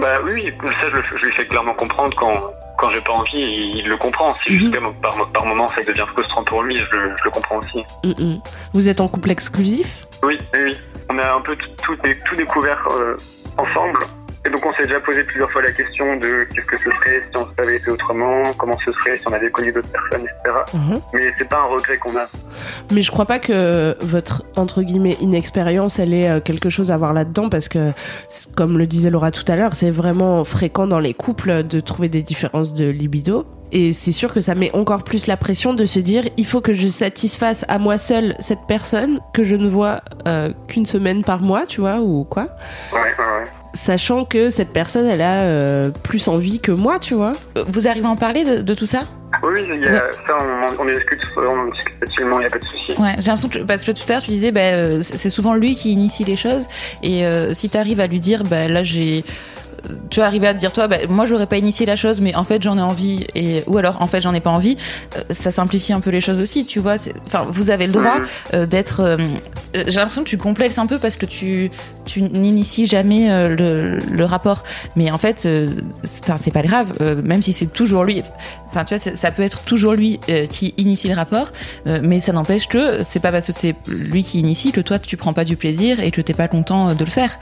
Bah 0.00 0.18
oui, 0.24 0.52
ça 0.80 0.88
je, 0.92 1.16
lui 1.26 1.32
fais 1.32 1.46
clairement 1.46 1.74
comprendre 1.74 2.16
quand, 2.16 2.34
quand 2.78 2.88
j'ai 2.90 3.00
pas 3.00 3.12
envie, 3.12 3.72
il, 3.74 3.88
le 3.88 3.96
comprend. 3.96 4.32
Si 4.32 4.52
mm 4.52 4.72
par, 5.02 5.30
par 5.32 5.46
moment 5.46 5.68
ça 5.68 5.82
devient 5.82 6.06
frustrant 6.12 6.44
pour 6.44 6.62
lui, 6.62 6.78
je, 6.78 6.96
le 7.24 7.30
comprends 7.30 7.58
aussi. 7.58 7.84
Mhm. 8.04 8.40
Vous 8.72 8.88
êtes 8.88 9.00
en 9.00 9.08
couple 9.08 9.30
exclusif? 9.30 10.06
Oui, 10.22 10.38
oui, 10.54 10.76
On 11.10 11.18
a 11.18 11.34
un 11.34 11.40
peu 11.40 11.56
tout, 11.82 11.96
tout, 11.96 12.36
découvert 12.36 12.86
euh, 12.90 13.16
ensemble. 13.56 14.00
Et 14.48 14.50
donc 14.50 14.64
on 14.64 14.72
s'est 14.72 14.84
déjà 14.84 14.98
posé 15.00 15.24
plusieurs 15.24 15.50
fois 15.50 15.60
la 15.60 15.72
question 15.72 16.16
de 16.16 16.44
qu'est-ce 16.54 16.66
que 16.66 16.78
ce 16.78 16.90
serait 16.90 17.22
si 17.30 17.36
on 17.36 17.46
savait 17.62 17.78
fait 17.78 17.90
autrement, 17.90 18.42
comment 18.56 18.78
ce 18.82 18.90
serait 18.92 19.18
si 19.18 19.28
on 19.28 19.32
avait 19.32 19.50
connu 19.50 19.70
d'autres 19.72 19.90
personnes, 19.90 20.22
etc. 20.22 20.56
Mhm. 20.72 21.00
Mais 21.12 21.34
c'est 21.36 21.48
pas 21.48 21.60
un 21.60 21.66
regret 21.66 21.98
qu'on 21.98 22.16
a. 22.16 22.26
Mais 22.90 23.02
je 23.02 23.10
crois 23.10 23.26
pas 23.26 23.40
que 23.40 23.94
votre 24.00 24.44
entre 24.56 24.82
guillemets 24.82 25.18
inexpérience 25.20 25.98
elle 25.98 26.14
ait 26.14 26.30
euh, 26.30 26.40
quelque 26.40 26.70
chose 26.70 26.90
à 26.90 26.96
voir 26.96 27.12
là-dedans 27.12 27.50
parce 27.50 27.68
que 27.68 27.92
comme 28.56 28.78
le 28.78 28.86
disait 28.86 29.10
Laura 29.10 29.32
tout 29.32 29.44
à 29.48 29.56
l'heure, 29.56 29.76
c'est 29.76 29.90
vraiment 29.90 30.44
fréquent 30.44 30.86
dans 30.86 31.00
les 31.00 31.12
couples 31.12 31.62
de 31.64 31.80
trouver 31.80 32.08
des 32.08 32.22
différences 32.22 32.72
de 32.72 32.88
libido. 32.88 33.44
Et 33.70 33.92
c'est 33.92 34.12
sûr 34.12 34.32
que 34.32 34.40
ça 34.40 34.54
met 34.54 34.74
encore 34.74 35.04
plus 35.04 35.26
la 35.26 35.36
pression 35.36 35.74
de 35.74 35.84
se 35.84 35.98
dire 35.98 36.24
il 36.38 36.46
faut 36.46 36.62
que 36.62 36.72
je 36.72 36.88
satisfasse 36.88 37.66
à 37.68 37.76
moi 37.76 37.98
seule 37.98 38.34
cette 38.38 38.66
personne 38.66 39.20
que 39.34 39.44
je 39.44 39.56
ne 39.56 39.68
vois 39.68 40.00
euh, 40.26 40.54
qu'une 40.68 40.86
semaine 40.86 41.22
par 41.22 41.42
mois, 41.42 41.66
tu 41.66 41.82
vois, 41.82 42.00
ou 42.00 42.24
quoi. 42.24 42.48
Ouais, 42.94 43.00
ouais, 43.00 43.08
ouais 43.18 43.57
sachant 43.74 44.24
que 44.24 44.50
cette 44.50 44.72
personne, 44.72 45.06
elle 45.06 45.22
a 45.22 45.40
euh, 45.42 45.90
plus 45.90 46.28
envie 46.28 46.60
que 46.60 46.72
moi, 46.72 46.98
tu 46.98 47.14
vois. 47.14 47.32
Vous 47.66 47.88
arrivez 47.88 48.06
à 48.06 48.10
en 48.10 48.16
parler 48.16 48.44
de, 48.44 48.74
tout 48.74 48.86
ça? 48.86 49.00
Oui, 49.42 49.60
il 49.68 49.84
y 49.84 49.88
a, 49.88 50.10
ça, 50.10 50.38
on, 50.40 50.82
on, 50.82 50.84
discute, 50.86 51.20
on 51.36 51.70
discute 51.70 51.94
facilement, 52.00 52.38
il 52.38 52.40
n'y 52.40 52.46
a 52.46 52.50
pas 52.50 52.58
de 52.58 52.64
souci. 52.64 53.00
Ouais, 53.00 53.14
j'ai 53.18 53.30
l'impression 53.30 53.48
que, 53.48 53.58
parce 53.58 53.84
que 53.84 53.92
tout 53.92 54.02
à 54.08 54.12
l'heure, 54.12 54.22
tu 54.22 54.30
disais, 54.30 54.52
bah, 54.52 54.60
euh, 54.60 55.00
c'est 55.02 55.30
souvent 55.30 55.54
lui 55.54 55.74
qui 55.74 55.92
initie 55.92 56.24
les 56.24 56.36
choses, 56.36 56.66
et 57.02 57.26
euh, 57.26 57.52
si 57.52 57.68
tu 57.68 57.76
arrives 57.76 58.00
à 58.00 58.06
lui 58.06 58.20
dire, 58.20 58.42
bah, 58.44 58.68
là, 58.68 58.82
j'ai 58.82 59.24
tu 60.10 60.20
arrives 60.20 60.44
à 60.44 60.54
te 60.54 60.58
dire 60.58 60.72
toi 60.72 60.88
bah, 60.88 60.96
moi 61.08 61.26
j'aurais 61.26 61.46
pas 61.46 61.56
initié 61.56 61.86
la 61.86 61.96
chose 61.96 62.20
mais 62.20 62.34
en 62.34 62.44
fait 62.44 62.62
j'en 62.62 62.78
ai 62.78 62.82
envie 62.82 63.26
et 63.34 63.62
ou 63.66 63.78
alors 63.78 64.00
en 64.00 64.06
fait 64.06 64.20
j'en 64.20 64.34
ai 64.34 64.40
pas 64.40 64.50
envie. 64.50 64.76
Euh, 65.16 65.22
ça 65.30 65.50
simplifie 65.50 65.92
un 65.92 66.00
peu 66.00 66.10
les 66.10 66.20
choses 66.20 66.40
aussi 66.40 66.64
tu 66.64 66.78
vois 66.78 66.96
enfin 67.26 67.46
vous 67.48 67.70
avez 67.70 67.86
le 67.86 67.92
droit 67.92 68.16
euh, 68.54 68.66
d'être 68.66 69.00
euh, 69.00 69.16
j'ai 69.74 69.98
l'impression 69.98 70.24
que 70.24 70.28
tu 70.28 70.38
complexes 70.38 70.78
un 70.78 70.86
peu 70.86 70.98
parce 70.98 71.16
que 71.16 71.26
tu 71.26 71.70
tu 72.04 72.22
n'inities 72.22 72.86
jamais 72.86 73.28
le, 73.48 73.98
le, 73.98 74.24
rapport. 74.24 74.64
Mais 74.96 75.10
en 75.10 75.18
fait 75.18 75.46
enfin 76.22 76.36
c'est 76.38 76.52
pas 76.52 76.62
grave 76.62 76.92
même 77.24 77.42
si 77.42 77.52
c'est 77.52 77.66
toujours 77.66 78.04
lui 78.04 78.22
enfin 78.66 78.84
tu 78.84 78.96
vois 78.96 79.14
ça 79.14 79.30
peut 79.30 79.42
être 79.42 79.62
toujours 79.62 79.92
lui 79.92 80.20
qui 80.50 80.74
initie 80.78 81.08
le 81.08 81.14
rapport 81.14 81.48
mais 82.02 82.20
ça 82.20 82.32
n'empêche 82.32 82.66
que 82.68 83.02
c'est 83.04 83.20
pas 83.20 83.30
parce 83.30 83.46
que 83.46 83.52
c'est 83.52 83.74
lui 83.88 84.22
qui 84.22 84.40
initie 84.40 84.72
que 84.72 84.80
toi 84.80 84.98
tu 84.98 85.16
prends 85.16 85.32
pas 85.32 85.44
du 85.44 85.56
plaisir 85.56 86.00
et 86.00 86.10
que 86.10 86.20
t'es 86.20 86.34
pas 86.34 86.48
content 86.48 86.94
de 86.94 87.04
le 87.04 87.10
faire 87.10 87.38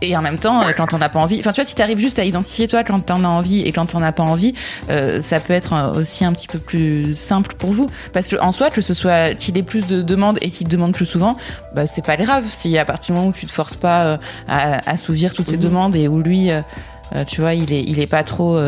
et 0.00 0.16
en 0.16 0.22
même 0.22 0.38
temps, 0.38 0.62
quand 0.76 0.94
on 0.94 0.98
n'a 0.98 1.08
pas 1.08 1.18
envie, 1.18 1.40
enfin 1.40 1.52
tu 1.52 1.60
vois, 1.60 1.64
si 1.64 1.74
tu 1.74 1.82
arrives 1.82 1.98
juste 1.98 2.18
à 2.18 2.24
identifier 2.24 2.68
toi 2.68 2.84
quand 2.84 3.00
t'en 3.00 3.24
as 3.24 3.28
envie 3.28 3.60
et 3.62 3.72
quand 3.72 3.86
t'en 3.86 4.02
as 4.02 4.12
pas 4.12 4.22
envie, 4.22 4.54
euh, 4.88 5.20
ça 5.20 5.40
peut 5.40 5.52
être 5.52 5.72
euh, 5.72 6.00
aussi 6.00 6.24
un 6.24 6.32
petit 6.32 6.46
peu 6.46 6.58
plus 6.58 7.14
simple 7.14 7.54
pour 7.56 7.72
vous. 7.72 7.90
Parce 8.12 8.28
que 8.28 8.36
en 8.40 8.52
soi, 8.52 8.70
que 8.70 8.80
ce 8.80 8.94
soit 8.94 9.34
qu'il 9.34 9.58
ait 9.58 9.62
plus 9.62 9.86
de 9.86 10.02
demandes 10.02 10.38
et 10.40 10.50
qu'il 10.50 10.68
demande 10.68 10.92
plus 10.92 11.06
souvent, 11.06 11.36
bah 11.74 11.86
c'est 11.86 12.04
pas 12.04 12.16
grave. 12.16 12.44
Si 12.46 12.76
à 12.78 12.84
partir 12.84 13.14
du 13.14 13.20
moment 13.20 13.30
où 13.30 13.36
tu 13.36 13.46
te 13.46 13.52
forces 13.52 13.76
pas 13.76 14.04
euh, 14.04 14.16
à 14.48 14.90
assouvir 14.90 15.34
toutes 15.34 15.48
ces 15.48 15.56
demandes 15.56 15.94
et 15.96 16.08
où 16.08 16.20
lui, 16.20 16.50
tu 17.26 17.40
vois, 17.40 17.54
il 17.54 17.72
est 17.72 17.82
il 17.82 18.00
est 18.00 18.06
pas 18.06 18.24
trop 18.24 18.58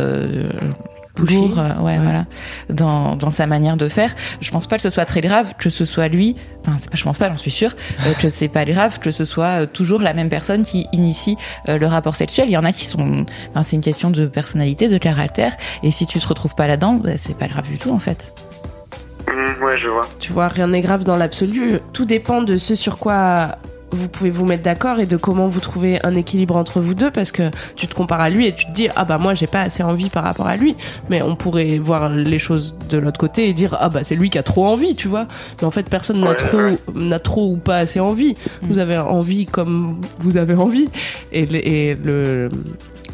lourd, 1.18 1.58
euh, 1.58 1.74
ouais, 1.80 1.98
voilà, 1.98 2.26
dans, 2.70 3.16
dans 3.16 3.30
sa 3.30 3.46
manière 3.46 3.76
de 3.76 3.88
faire. 3.88 4.14
Je 4.40 4.50
pense 4.50 4.66
pas 4.66 4.76
que 4.76 4.82
ce 4.82 4.90
soit 4.90 5.04
très 5.04 5.20
grave 5.20 5.54
que 5.58 5.70
ce 5.70 5.84
soit 5.84 6.08
lui, 6.08 6.36
enfin, 6.60 6.76
c'est 6.78 6.90
pas, 6.90 6.96
je 6.96 7.04
pense 7.04 7.18
pas, 7.18 7.28
j'en 7.28 7.36
suis 7.36 7.50
sûre, 7.50 7.74
euh, 8.06 8.14
que 8.14 8.28
c'est 8.28 8.48
pas 8.48 8.64
grave 8.64 8.98
que 8.98 9.10
ce 9.10 9.24
soit 9.24 9.62
euh, 9.62 9.66
toujours 9.66 10.00
la 10.00 10.14
même 10.14 10.28
personne 10.28 10.64
qui 10.64 10.86
initie 10.92 11.36
le 11.68 11.86
rapport 11.86 12.16
sexuel. 12.16 12.48
Il 12.48 12.52
y 12.52 12.56
en 12.56 12.64
a 12.64 12.72
qui 12.72 12.86
sont, 12.86 13.26
enfin, 13.50 13.62
c'est 13.62 13.76
une 13.76 13.82
question 13.82 14.10
de 14.10 14.26
personnalité, 14.26 14.88
de 14.88 14.98
caractère, 14.98 15.56
et 15.82 15.90
si 15.90 16.06
tu 16.06 16.18
te 16.18 16.26
retrouves 16.26 16.54
pas 16.54 16.66
là-dedans, 16.66 16.94
bah, 16.94 17.16
c'est 17.16 17.36
pas 17.36 17.48
grave 17.48 17.68
du 17.68 17.78
tout, 17.78 17.90
en 17.90 17.98
fait. 17.98 18.34
Mmh, 19.28 19.62
ouais, 19.62 19.76
je 19.76 19.88
vois. 19.88 20.08
Tu 20.18 20.32
vois, 20.32 20.48
rien 20.48 20.68
n'est 20.68 20.80
grave 20.80 21.04
dans 21.04 21.16
l'absolu. 21.16 21.78
Tout 21.92 22.04
dépend 22.04 22.42
de 22.42 22.56
ce 22.56 22.74
sur 22.74 22.98
quoi 22.98 23.56
vous 23.92 24.08
pouvez 24.08 24.30
vous 24.30 24.44
mettre 24.44 24.62
d'accord 24.62 25.00
et 25.00 25.06
de 25.06 25.16
comment 25.16 25.48
vous 25.48 25.60
trouvez 25.60 26.04
un 26.04 26.14
équilibre 26.14 26.56
entre 26.56 26.80
vous 26.80 26.94
deux 26.94 27.10
parce 27.10 27.30
que 27.30 27.42
tu 27.76 27.86
te 27.86 27.94
compares 27.94 28.20
à 28.20 28.30
lui 28.30 28.46
et 28.46 28.54
tu 28.54 28.66
te 28.66 28.72
dis 28.72 28.88
ah 28.96 29.04
bah 29.04 29.18
moi 29.18 29.34
j'ai 29.34 29.46
pas 29.46 29.60
assez 29.60 29.82
envie 29.82 30.10
par 30.10 30.24
rapport 30.24 30.46
à 30.46 30.56
lui. 30.56 30.76
Mais 31.10 31.22
on 31.22 31.36
pourrait 31.36 31.78
voir 31.78 32.08
les 32.08 32.38
choses 32.38 32.74
de 32.88 32.98
l'autre 32.98 33.18
côté 33.18 33.48
et 33.48 33.52
dire 33.52 33.76
ah 33.80 33.88
bah 33.88 34.00
c'est 34.04 34.16
lui 34.16 34.30
qui 34.30 34.38
a 34.38 34.42
trop 34.42 34.66
envie 34.66 34.94
tu 34.94 35.08
vois. 35.08 35.26
Mais 35.60 35.66
en 35.66 35.70
fait 35.70 35.88
personne 35.88 36.20
n'a 36.20 36.34
trop 36.34 36.58
n'a 36.94 37.18
trop 37.18 37.52
ou 37.52 37.56
pas 37.56 37.78
assez 37.78 38.00
envie. 38.00 38.34
Mm. 38.62 38.66
vous 38.66 38.78
avez 38.78 38.98
envie 38.98 39.46
comme 39.46 40.00
vous 40.18 40.36
avez 40.36 40.54
envie. 40.54 40.88
Et, 41.32 41.42
et 41.42 41.94
le 41.94 42.50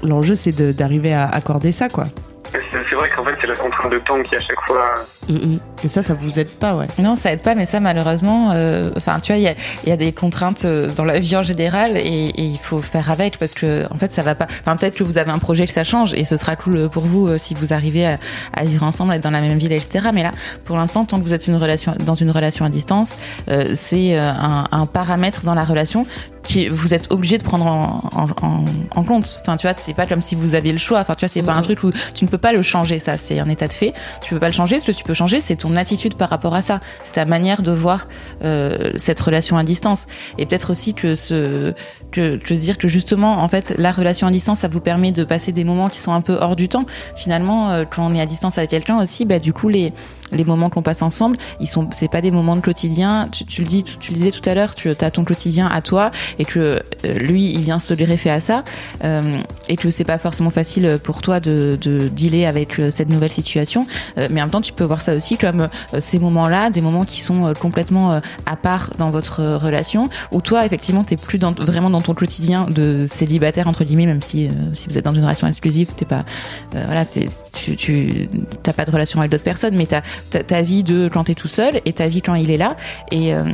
l'enjeu 0.02 0.35
c'est 0.35 0.62
d'arriver 0.76 1.12
à 1.12 1.28
accorder 1.28 1.73
ça 1.73 1.88
quoi 1.88 2.04
C'est 2.52 2.95
vrai 2.95 3.11
qu'en 3.14 3.25
fait, 3.25 3.35
c'est 3.40 3.47
la 3.47 3.55
contrainte 3.55 3.93
de 3.93 3.99
temps 3.99 4.23
qui, 4.23 4.35
à 4.35 4.40
chaque 4.40 4.61
fois. 4.67 4.95
Mm, 5.28 5.35
mm. 5.35 5.61
Et 5.85 5.88
ça, 5.88 6.02
ça 6.02 6.14
vous 6.14 6.38
aide 6.38 6.50
pas, 6.50 6.75
ouais. 6.75 6.87
Non, 6.99 7.17
ça 7.17 7.33
aide 7.33 7.43
pas, 7.43 7.55
mais 7.55 7.67
ça, 7.67 7.81
malheureusement, 7.81 8.52
euh, 8.55 8.90
enfin, 8.97 9.21
tu 9.21 9.33
vois, 9.33 9.38
il 9.38 9.45
y 9.45 9.49
a, 9.49 9.55
il 9.85 9.88
y 9.88 9.93
a 9.93 9.97
des 9.97 10.12
contraintes 10.12 10.64
euh, 10.64 10.88
dans 10.97 11.05
la 11.05 11.19
vie 11.19 11.37
en 11.37 11.43
général 11.43 11.97
et, 11.97 12.00
et 12.00 12.43
il 12.43 12.59
faut 12.59 12.81
faire 12.81 13.11
avec 13.11 13.38
parce 13.38 13.55
que, 13.55 13.87
en 13.93 13.97
fait, 13.97 14.12
ça 14.12 14.23
va 14.23 14.35
pas. 14.35 14.47
Enfin, 14.61 14.76
peut-être 14.76 14.97
que 14.97 15.05
vous 15.05 15.19
avez 15.19 15.31
un 15.31 15.38
projet 15.38 15.67
que 15.67 15.73
ça 15.73 15.85
change 15.85 16.14
et 16.14 16.25
ce 16.25 16.37
sera 16.37 16.57
cool 16.57 16.88
pour 16.88 17.05
vous 17.05 17.28
euh, 17.28 17.38
si 17.38 17.55
vous 17.55 17.73
arrivez 17.73 18.07
à, 18.07 18.19
à 18.55 18.64
vivre 18.64 18.85
ensemble, 18.85 19.12
à 19.12 19.17
être 19.17 19.23
dans 19.23 19.31
la 19.31 19.40
même 19.40 19.59
ville, 19.59 19.73
etc. 19.73 20.09
Mais 20.12 20.23
là, 20.23 20.33
pour 20.64 20.76
l'instant, 20.76 21.05
tant 21.05 21.19
que 21.19 21.25
vous 21.25 21.35
êtes 21.35 21.47
une 21.47 21.57
relation, 21.57 21.95
dans 22.05 22.14
une 22.14 22.31
relation 22.31 22.64
à 22.64 22.71
distance, 22.71 23.17
euh, 23.49 23.75
c'est 23.76 24.19
euh, 24.19 24.23
un, 24.23 24.67
un 24.71 24.87
paramètre 24.87 25.45
dans 25.45 25.55
la 25.55 25.64
relation 25.64 26.07
qui 26.49 26.69
vous 26.71 26.95
êtes 26.95 27.12
obligé 27.12 27.37
de 27.37 27.43
prendre 27.43 27.67
en, 27.67 28.00
en, 28.17 28.64
en, 28.97 29.05
compte. 29.05 29.38
Enfin, 29.43 29.57
tu 29.59 29.67
vois, 29.67 29.76
c'est 29.76 29.93
pas 29.93 30.07
comme 30.07 30.23
si 30.23 30.35
vous 30.35 30.55
aviez 30.55 30.73
le 30.73 30.78
choix. 30.78 30.99
Enfin, 31.00 31.14
tu 31.14 31.21
vois, 31.21 31.28
c'est 31.28 31.43
pas 31.43 31.52
un 31.52 31.61
truc 31.61 31.85
où 31.85 31.93
tu 32.14 32.25
ne 32.25 32.31
peux 32.31 32.38
pas 32.38 32.52
le 32.52 32.62
changer. 32.62 32.99
Ça, 32.99 33.19
c'est 33.19 33.38
un 33.38 33.49
état 33.50 33.69
de 33.69 33.73
fait. 33.73 33.93
Tu 34.23 34.33
peux 34.33 34.40
pas 34.40 34.47
le 34.47 34.55
changer. 34.55 34.81
Ce 34.81 34.87
que 34.87 34.93
tu 34.93 35.05
peux 35.05 35.12
changer, 35.12 35.43
c'est 35.43 35.57
ton 35.57 35.76
attitude 35.76 36.14
par 36.14 36.31
rapport 36.31 36.55
à 36.55 36.62
ça. 36.62 36.81
C'est 37.02 37.12
ta 37.12 37.26
manière 37.26 37.61
de 37.61 37.71
voir 37.71 38.09
euh, 38.43 38.93
cette 38.97 39.21
relation 39.21 39.59
à 39.59 39.62
distance. 39.62 40.07
Et 40.38 40.47
peut-être 40.47 40.71
aussi 40.71 40.95
que 40.95 41.14
ce 41.14 41.75
que, 42.12 42.37
que 42.38 42.57
se 42.57 42.61
dire 42.62 42.78
que 42.78 42.88
justement, 42.88 43.43
en 43.43 43.49
fait, 43.49 43.75
la 43.76 43.93
relation 43.93 44.26
à 44.26 44.31
distance, 44.31 44.61
ça 44.61 44.69
vous 44.69 44.81
permet 44.81 45.12
de 45.12 45.25
passer 45.25 45.52
des 45.52 45.64
moments 45.64 45.90
qui 45.90 45.99
sont 45.99 46.12
un 46.12 46.23
peu 46.23 46.38
hors 46.40 46.57
du 46.57 46.71
temps. 46.71 46.87
Finalement, 47.14 47.71
euh, 47.71 47.85
quand 47.85 48.07
on 48.07 48.14
est 48.14 48.21
à 48.23 48.26
distance 48.26 48.57
avec 48.57 48.71
quelqu'un 48.71 48.99
aussi, 48.99 49.26
bah 49.26 49.38
du 49.38 49.52
coup 49.52 49.69
les 49.69 49.93
les 50.32 50.44
moments 50.44 50.70
qu'on 50.70 50.82
passe 50.82 51.02
ensemble, 51.02 51.37
ils 51.61 51.66
sont, 51.66 51.88
c'est 51.92 52.08
pas 52.08 52.20
des 52.20 52.30
moments 52.30 52.56
de 52.56 52.61
quotidien. 52.61 53.28
Tu, 53.30 53.44
tu 53.44 53.62
le 53.62 53.66
dis, 53.66 53.82
tu, 53.82 54.12
le 54.12 54.18
disais 54.18 54.30
tout 54.30 54.49
à 54.49 54.54
l'heure, 54.54 54.75
tu 54.75 54.90
as 54.90 55.11
ton 55.11 55.25
quotidien 55.25 55.66
à 55.66 55.82
toi 55.82 56.11
et 56.38 56.44
que 56.44 56.82
euh, 57.04 57.14
lui, 57.14 57.52
il 57.52 57.61
vient 57.61 57.78
se 57.78 57.94
greffer 57.94 58.30
à 58.30 58.40
ça 58.40 58.64
euh, 59.04 59.23
et 59.68 59.76
que 59.76 59.90
c'est 59.90 60.04
pas 60.04 60.18
forcément 60.18 60.50
facile 60.50 60.99
pour 61.02 61.23
toi 61.23 61.40
de, 61.40 61.78
de 61.80 62.08
dealer 62.08 62.47
avec 62.47 62.78
euh, 62.78 62.90
cette 62.90 63.08
nouvelle 63.08 63.30
situation. 63.30 63.87
Euh, 64.16 64.28
mais 64.30 64.40
en 64.40 64.44
même 64.44 64.50
temps, 64.50 64.61
tu 64.61 64.73
peux 64.73 64.85
voir 64.85 65.00
ça 65.00 65.14
aussi 65.14 65.37
comme 65.37 65.62
euh, 65.62 66.00
ces 66.00 66.18
moments-là, 66.18 66.70
des 66.70 66.80
moments 66.80 67.04
qui 67.04 67.20
sont 67.20 67.47
euh, 67.47 67.52
complètement 67.52 68.20
à 68.47 68.56
part 68.56 68.90
dans 68.99 69.11
votre 69.11 69.42
relation, 69.56 70.08
où 70.32 70.40
toi, 70.40 70.64
effectivement, 70.64 71.04
t'es 71.04 71.16
plus 71.16 71.38
dans, 71.38 71.52
vraiment 71.52 71.90
dans 71.90 72.00
ton 72.00 72.14
quotidien 72.14 72.66
de 72.68 73.04
célibataire 73.06 73.68
entre 73.68 73.85
guillemets, 73.85 74.06
même 74.06 74.23
si 74.23 74.49
si 74.73 74.88
vous 74.88 74.99
êtes 74.99 75.04
dans 75.04 75.14
une 75.14 75.23
relation 75.23 75.47
exclusive, 75.47 75.88
t'es 75.97 76.04
pas, 76.04 76.25
voilà, 76.73 77.04
tu, 77.52 77.76
tu 77.76 78.28
t'as 78.62 78.73
pas 78.73 78.85
de 78.85 78.90
relation 78.90 79.18
avec 79.20 79.30
d'autres 79.30 79.44
personnes, 79.44 79.76
mais 79.76 79.87
t'as 79.87 80.02
ta, 80.31 80.63
vie 80.63 80.83
de 80.83 81.09
quand 81.09 81.25
t'es 81.25 81.35
tout 81.35 81.49
seul 81.49 81.81
et 81.85 81.93
ta 81.93 82.09
vie 82.09 82.23
quand 82.23 82.35
il 82.35 82.51
est 82.51 82.57
là. 82.57 82.77
Et, 83.11 83.35
euh, 83.35 83.45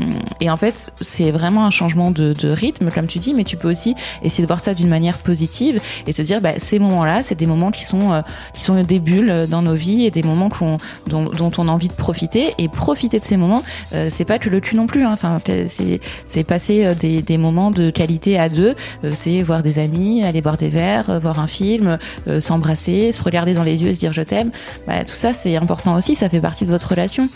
et 0.40 0.50
en 0.50 0.56
fait, 0.56 0.92
c'est 1.00 1.30
vraiment 1.30 1.64
un 1.64 1.70
changement 1.70 2.10
de, 2.10 2.32
de 2.32 2.48
rythme, 2.48 2.90
comme 2.90 3.06
tu 3.06 3.18
dis, 3.18 3.34
mais 3.34 3.44
tu 3.44 3.56
peux 3.56 3.70
aussi 3.70 3.94
essayer 4.22 4.42
de 4.42 4.48
voir 4.48 4.60
ça 4.60 4.74
d'une 4.74 4.88
manière 4.88 5.18
positive 5.18 5.80
et 6.06 6.12
te 6.12 6.22
dire, 6.22 6.40
bah, 6.40 6.58
ces 6.58 6.78
moments-là, 6.78 7.22
c'est 7.22 7.34
des 7.34 7.46
moments 7.46 7.70
qui 7.70 7.84
sont, 7.84 8.12
euh, 8.12 8.22
qui 8.54 8.62
sont 8.62 8.82
des 8.82 8.98
bulles 8.98 9.46
dans 9.48 9.62
nos 9.62 9.74
vies 9.74 10.04
et 10.04 10.10
des 10.10 10.22
moments 10.22 10.50
qu'on, 10.50 10.76
dont, 11.08 11.24
dont 11.24 11.50
on 11.58 11.68
a 11.68 11.70
envie 11.70 11.88
de 11.88 11.94
profiter. 11.94 12.54
Et 12.58 12.68
profiter 12.68 13.18
de 13.18 13.24
ces 13.24 13.36
moments, 13.36 13.62
euh, 13.94 14.08
c'est 14.10 14.24
pas 14.24 14.38
que 14.38 14.48
le 14.48 14.60
cul 14.60 14.76
non 14.76 14.86
plus. 14.86 15.04
Hein. 15.04 15.10
Enfin, 15.12 15.38
c'est, 15.44 16.00
c'est 16.26 16.44
passer 16.44 16.84
euh, 16.84 16.94
des, 16.94 17.22
des 17.22 17.38
moments 17.38 17.70
de 17.70 17.90
qualité 17.90 18.38
à 18.38 18.48
deux. 18.48 18.74
Euh, 19.04 19.10
c'est 19.12 19.42
voir 19.42 19.62
des 19.62 19.78
amis, 19.78 20.24
aller 20.24 20.40
boire 20.40 20.56
des 20.56 20.68
verres, 20.68 21.10
euh, 21.10 21.18
voir 21.18 21.38
un 21.38 21.46
film, 21.46 21.98
s'embrasser, 22.38 23.12
se 23.12 23.22
regarder 23.22 23.54
dans 23.54 23.62
les 23.62 23.82
yeux 23.82 23.90
et 23.90 23.94
se 23.94 24.00
dire 24.00 24.12
je 24.12 24.22
t'aime. 24.22 24.50
Bah, 24.86 25.04
tout 25.04 25.14
ça, 25.14 25.32
c'est 25.32 25.56
important 25.56 25.94
aussi. 25.96 26.14
Ça 26.14 26.28
fait 26.28 26.40
partie 26.40 26.53
de 26.62 26.70
votre 26.70 26.88
relation. 26.88 27.28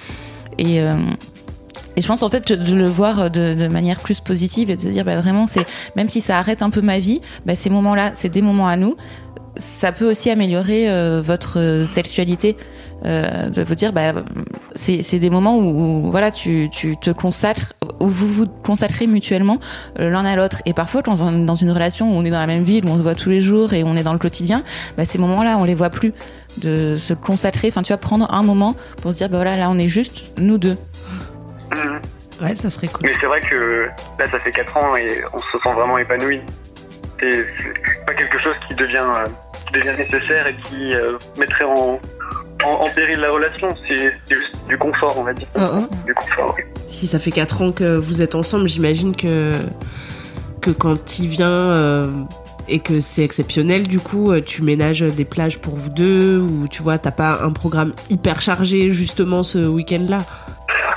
Et, 0.59 0.81
euh, 0.81 0.95
et 1.97 2.01
je 2.01 2.07
pense 2.07 2.23
en 2.23 2.31
fait 2.31 2.53
de 2.53 2.75
le 2.75 2.87
voir 2.87 3.31
de, 3.31 3.67
manière 3.67 3.99
plus 3.99 4.21
positive 4.21 4.71
et 4.71 4.77
de 4.77 4.81
se 4.81 4.89
dire 4.89 5.05
bah, 5.05 5.21
vraiment 5.21 5.49
c'est 5.49 5.67
même 5.97 6.09
si 6.09 6.21
ça 6.21 6.39
arrête 6.39 6.63
un 6.63 6.71
peu 6.71 6.81
ma 6.81 7.01
vie, 7.01 7.21
bah, 7.45 7.57
ces 7.57 7.71
moments-là 7.71 8.13
c'est 8.15 8.29
des 8.29 8.43
moments 8.43 8.69
à 8.69 8.77
nous. 8.77 8.97
Ça 9.57 9.91
peut 9.91 10.09
aussi 10.09 10.31
améliorer 10.31 10.89
euh, 10.89 11.21
votre 11.21 11.59
euh, 11.59 11.85
sexualité. 11.85 12.57
Euh, 13.05 13.49
de 13.49 13.63
vous 13.63 13.77
dire 13.77 13.93
bah 13.93 14.13
c'est 14.75 15.03
c'est 15.03 15.21
des 15.21 15.31
moments 15.31 15.57
où, 15.57 16.07
où, 16.07 16.11
voilà 16.11 16.33
tu 16.33 16.69
tu 16.73 16.97
te 16.97 17.11
consacres 17.11 17.75
où 18.01 18.09
vous 18.09 18.27
vous 18.27 18.47
consacrez 18.65 19.07
mutuellement 19.07 19.61
euh, 20.01 20.11
l'un 20.11 20.25
à 20.25 20.35
l'autre 20.35 20.63
et 20.67 20.75
parfois 20.75 21.03
quand 21.03 21.21
on 21.21 21.43
est 21.43 21.47
dans 21.47 21.55
une 21.55 21.71
relation 21.71 22.11
où 22.11 22.19
on 22.19 22.25
est 22.25 22.31
dans 22.31 22.41
la 22.41 22.49
même 22.49 22.65
ville 22.65 22.85
où 22.87 22.89
on 22.89 22.97
se 22.97 23.03
voit 23.03 23.15
tous 23.15 23.29
les 23.29 23.41
jours 23.41 23.73
et 23.73 23.85
on 23.85 23.97
est 23.97 24.03
dans 24.03 24.15
le 24.15 24.19
quotidien 24.19 24.65
bah, 24.97 25.05
ces 25.05 25.19
moments-là 25.19 25.59
on 25.59 25.63
les 25.63 25.77
voit 25.77 25.91
plus 25.91 26.13
de 26.61 26.97
se 26.97 27.15
consacrer 27.15 27.69
enfin 27.69 27.83
tu 27.83 27.93
vas 27.93 27.99
prendre 27.99 28.35
un 28.35 28.43
moment 28.43 28.75
pour 29.01 29.13
se 29.13 29.19
dire 29.19 29.29
bah 29.29 29.37
voilà 29.37 29.57
là 29.57 29.71
on 29.71 29.79
est 29.79 29.87
juste 29.87 30.37
nous 30.37 30.59
deux 30.59 30.77
Mhm. 31.75 32.01
Ouais, 32.41 32.55
ça 32.55 32.71
serait 32.71 32.87
cool. 32.89 33.07
Mais 33.09 33.15
c'est 33.21 33.27
vrai 33.27 33.41
que 33.41 33.89
là, 34.19 34.31
ça 34.31 34.39
fait 34.39 34.51
4 34.51 34.77
ans 34.77 34.97
et 34.97 35.09
on 35.33 35.39
se 35.39 35.59
sent 35.59 35.73
vraiment 35.75 35.99
épanoui. 35.99 36.41
Et 37.21 37.43
c'est 37.43 38.07
pas 38.07 38.15
quelque 38.15 38.41
chose 38.41 38.55
qui 38.69 38.75
devient, 38.75 39.05
euh, 39.05 39.27
qui 39.67 39.73
devient 39.73 39.97
nécessaire 39.99 40.47
et 40.47 40.57
qui 40.65 40.95
euh, 40.95 41.19
mettrait 41.37 41.65
en, 41.65 42.01
en, 42.65 42.71
en 42.85 42.89
péril 42.91 43.19
la 43.21 43.31
relation. 43.31 43.69
C'est 43.89 43.99
juste 44.29 44.57
du 44.69 44.77
confort, 44.79 45.17
on 45.19 45.23
va 45.25 45.33
dire. 45.33 45.47
Hein, 45.57 45.71
hein. 45.75 45.89
Du 46.07 46.15
confort, 46.15 46.55
oui. 46.57 46.65
Si 46.87 47.07
ça 47.07 47.19
fait 47.19 47.31
4 47.31 47.63
ans 47.63 47.73
que 47.73 47.97
vous 47.97 48.23
êtes 48.23 48.35
ensemble, 48.35 48.69
j'imagine 48.69 49.15
que, 49.15 49.53
que 50.61 50.71
quand 50.71 51.19
il 51.19 51.29
vient 51.29 51.49
euh, 51.49 52.11
et 52.69 52.81
que 52.81 53.01
c'est 53.01 53.23
exceptionnel, 53.23 53.87
du 53.89 54.01
coup, 54.01 54.33
euh, 54.33 54.41
tu 54.41 54.63
ménages 54.63 55.01
des 55.01 55.25
plages 55.25 55.59
pour 55.59 55.77
vous 55.77 55.89
deux 55.91 56.39
ou 56.39 56.67
tu 56.69 56.83
vois, 56.83 56.99
t'as 56.99 57.13
pas 57.13 57.41
un 57.43 57.53
programme 57.53 57.93
hyper 58.11 58.41
chargé 58.41 58.91
justement 58.91 59.43
ce 59.43 59.59
week-end-là? 59.59 60.19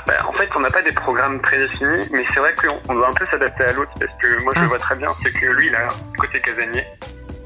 Bah, 0.06 0.14
en 0.28 0.32
fait, 0.32 0.48
on 0.56 0.60
n'a 0.60 0.70
pas 0.70 0.82
des 0.82 0.90
programmes 0.92 1.40
prédéfinis, 1.40 2.08
mais 2.12 2.24
c'est 2.34 2.40
vrai 2.40 2.52
qu'on 2.60 2.74
on 2.92 2.94
doit 2.96 3.08
un 3.08 3.12
peu 3.12 3.24
s'adapter 3.30 3.64
à 3.64 3.72
l'autre 3.72 3.92
parce 4.00 4.12
que 4.20 4.42
moi, 4.42 4.52
je 4.56 4.58
Ah. 4.60 4.62
le 4.64 4.68
vois 4.68 4.78
très 4.78 4.96
bien, 4.96 5.08
c'est 5.22 5.30
que 5.32 5.46
lui, 5.46 5.68
il 5.68 5.74
a 5.76 5.84
un 5.86 6.18
côté 6.18 6.40
casanier 6.40 6.84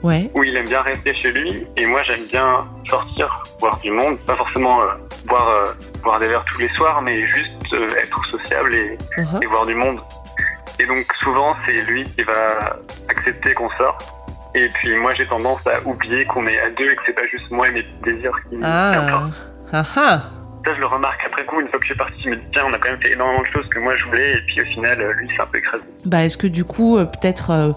Ouais. 0.03 0.31
où 0.35 0.45
il 0.45 0.57
aime 0.57 0.67
bien 0.67 0.83
rester 0.83 1.15
chez 1.15 1.33
lui 1.33 1.67
et 1.77 1.87
moi, 1.87 2.03
j'aime 2.05 2.25
bien 2.31 2.67
sortir, 2.89 3.43
voir 3.61 3.79
du 3.81 3.91
monde, 3.91 4.19
pas 4.21 4.37
forcément 4.37 4.81
euh, 4.83 4.87
boire, 5.27 5.49
euh, 5.49 5.65
boire 6.03 6.21
des 6.21 6.29
verres 6.29 6.45
tous 6.53 6.61
les 6.61 6.69
soirs, 6.69 7.03
mais 7.03 7.25
juste 7.27 7.51
euh, 7.73 7.89
être 8.03 8.21
sociable 8.31 8.75
et, 8.75 8.97
Uh-huh. 9.19 9.43
et 9.43 9.47
voir 9.47 9.67
du 9.67 9.75
monde. 9.75 9.99
Et 10.79 10.87
donc, 10.87 10.99
souvent, 11.21 11.57
c'est 11.67 11.73
lui 11.91 12.05
qui 12.05 12.23
va 12.23 12.79
accepter 13.09 13.55
qu'on 13.55 13.71
sorte. 13.79 14.05
Et 14.55 14.69
puis, 14.69 14.95
moi, 14.97 15.13
j'ai 15.13 15.27
tendance 15.27 15.67
à 15.67 15.81
oublier 15.87 16.25
qu'on 16.27 16.47
est 16.47 16.61
à 16.61 16.69
deux 16.71 16.91
et 16.91 16.97
que 16.97 17.03
c'est 17.07 17.13
pas 17.15 17.27
juste 17.31 17.51
moi 17.51 17.69
et 17.69 17.73
mes 17.73 17.87
désirs 18.05 18.33
qui, 18.51 18.57
qui 18.57 18.63
Ah. 18.63 18.93
importent. 19.01 19.43
Ah 19.73 19.83
ah. 19.97 20.23
Ça, 20.67 20.75
je 20.75 20.81
le 20.81 20.87
remarque 20.87 21.21
après 21.25 21.45
coup, 21.45 21.61
une 21.61 21.69
fois 21.69 21.79
que 21.79 21.85
je 21.85 21.91
suis 21.93 21.97
parti, 21.99 22.15
je 22.25 22.31
me 22.31 22.35
dis, 22.37 22.43
tiens, 22.53 22.65
on 22.69 22.73
a 22.73 22.79
quand 22.79 22.91
même 22.91 23.01
fait 23.01 23.13
énormément 23.13 23.43
de 23.43 23.47
choses 23.47 23.69
que 23.69 23.79
moi 23.79 23.95
je 23.97 24.05
voulais, 24.05 24.33
et 24.39 24.41
puis 24.49 24.61
au 24.63 24.65
final, 24.75 25.01
euh, 25.01 25.13
lui, 25.13 25.29
c'est 25.37 25.41
un 25.43 25.47
peu 25.47 25.59
écrasé. 25.59 25.83
Bah, 26.05 26.25
est-ce 26.25 26.37
que 26.37 26.49
du 26.49 26.65
coup, 26.65 26.99
euh, 26.99 27.05
peut-être 27.05 27.51
euh, 27.51 27.73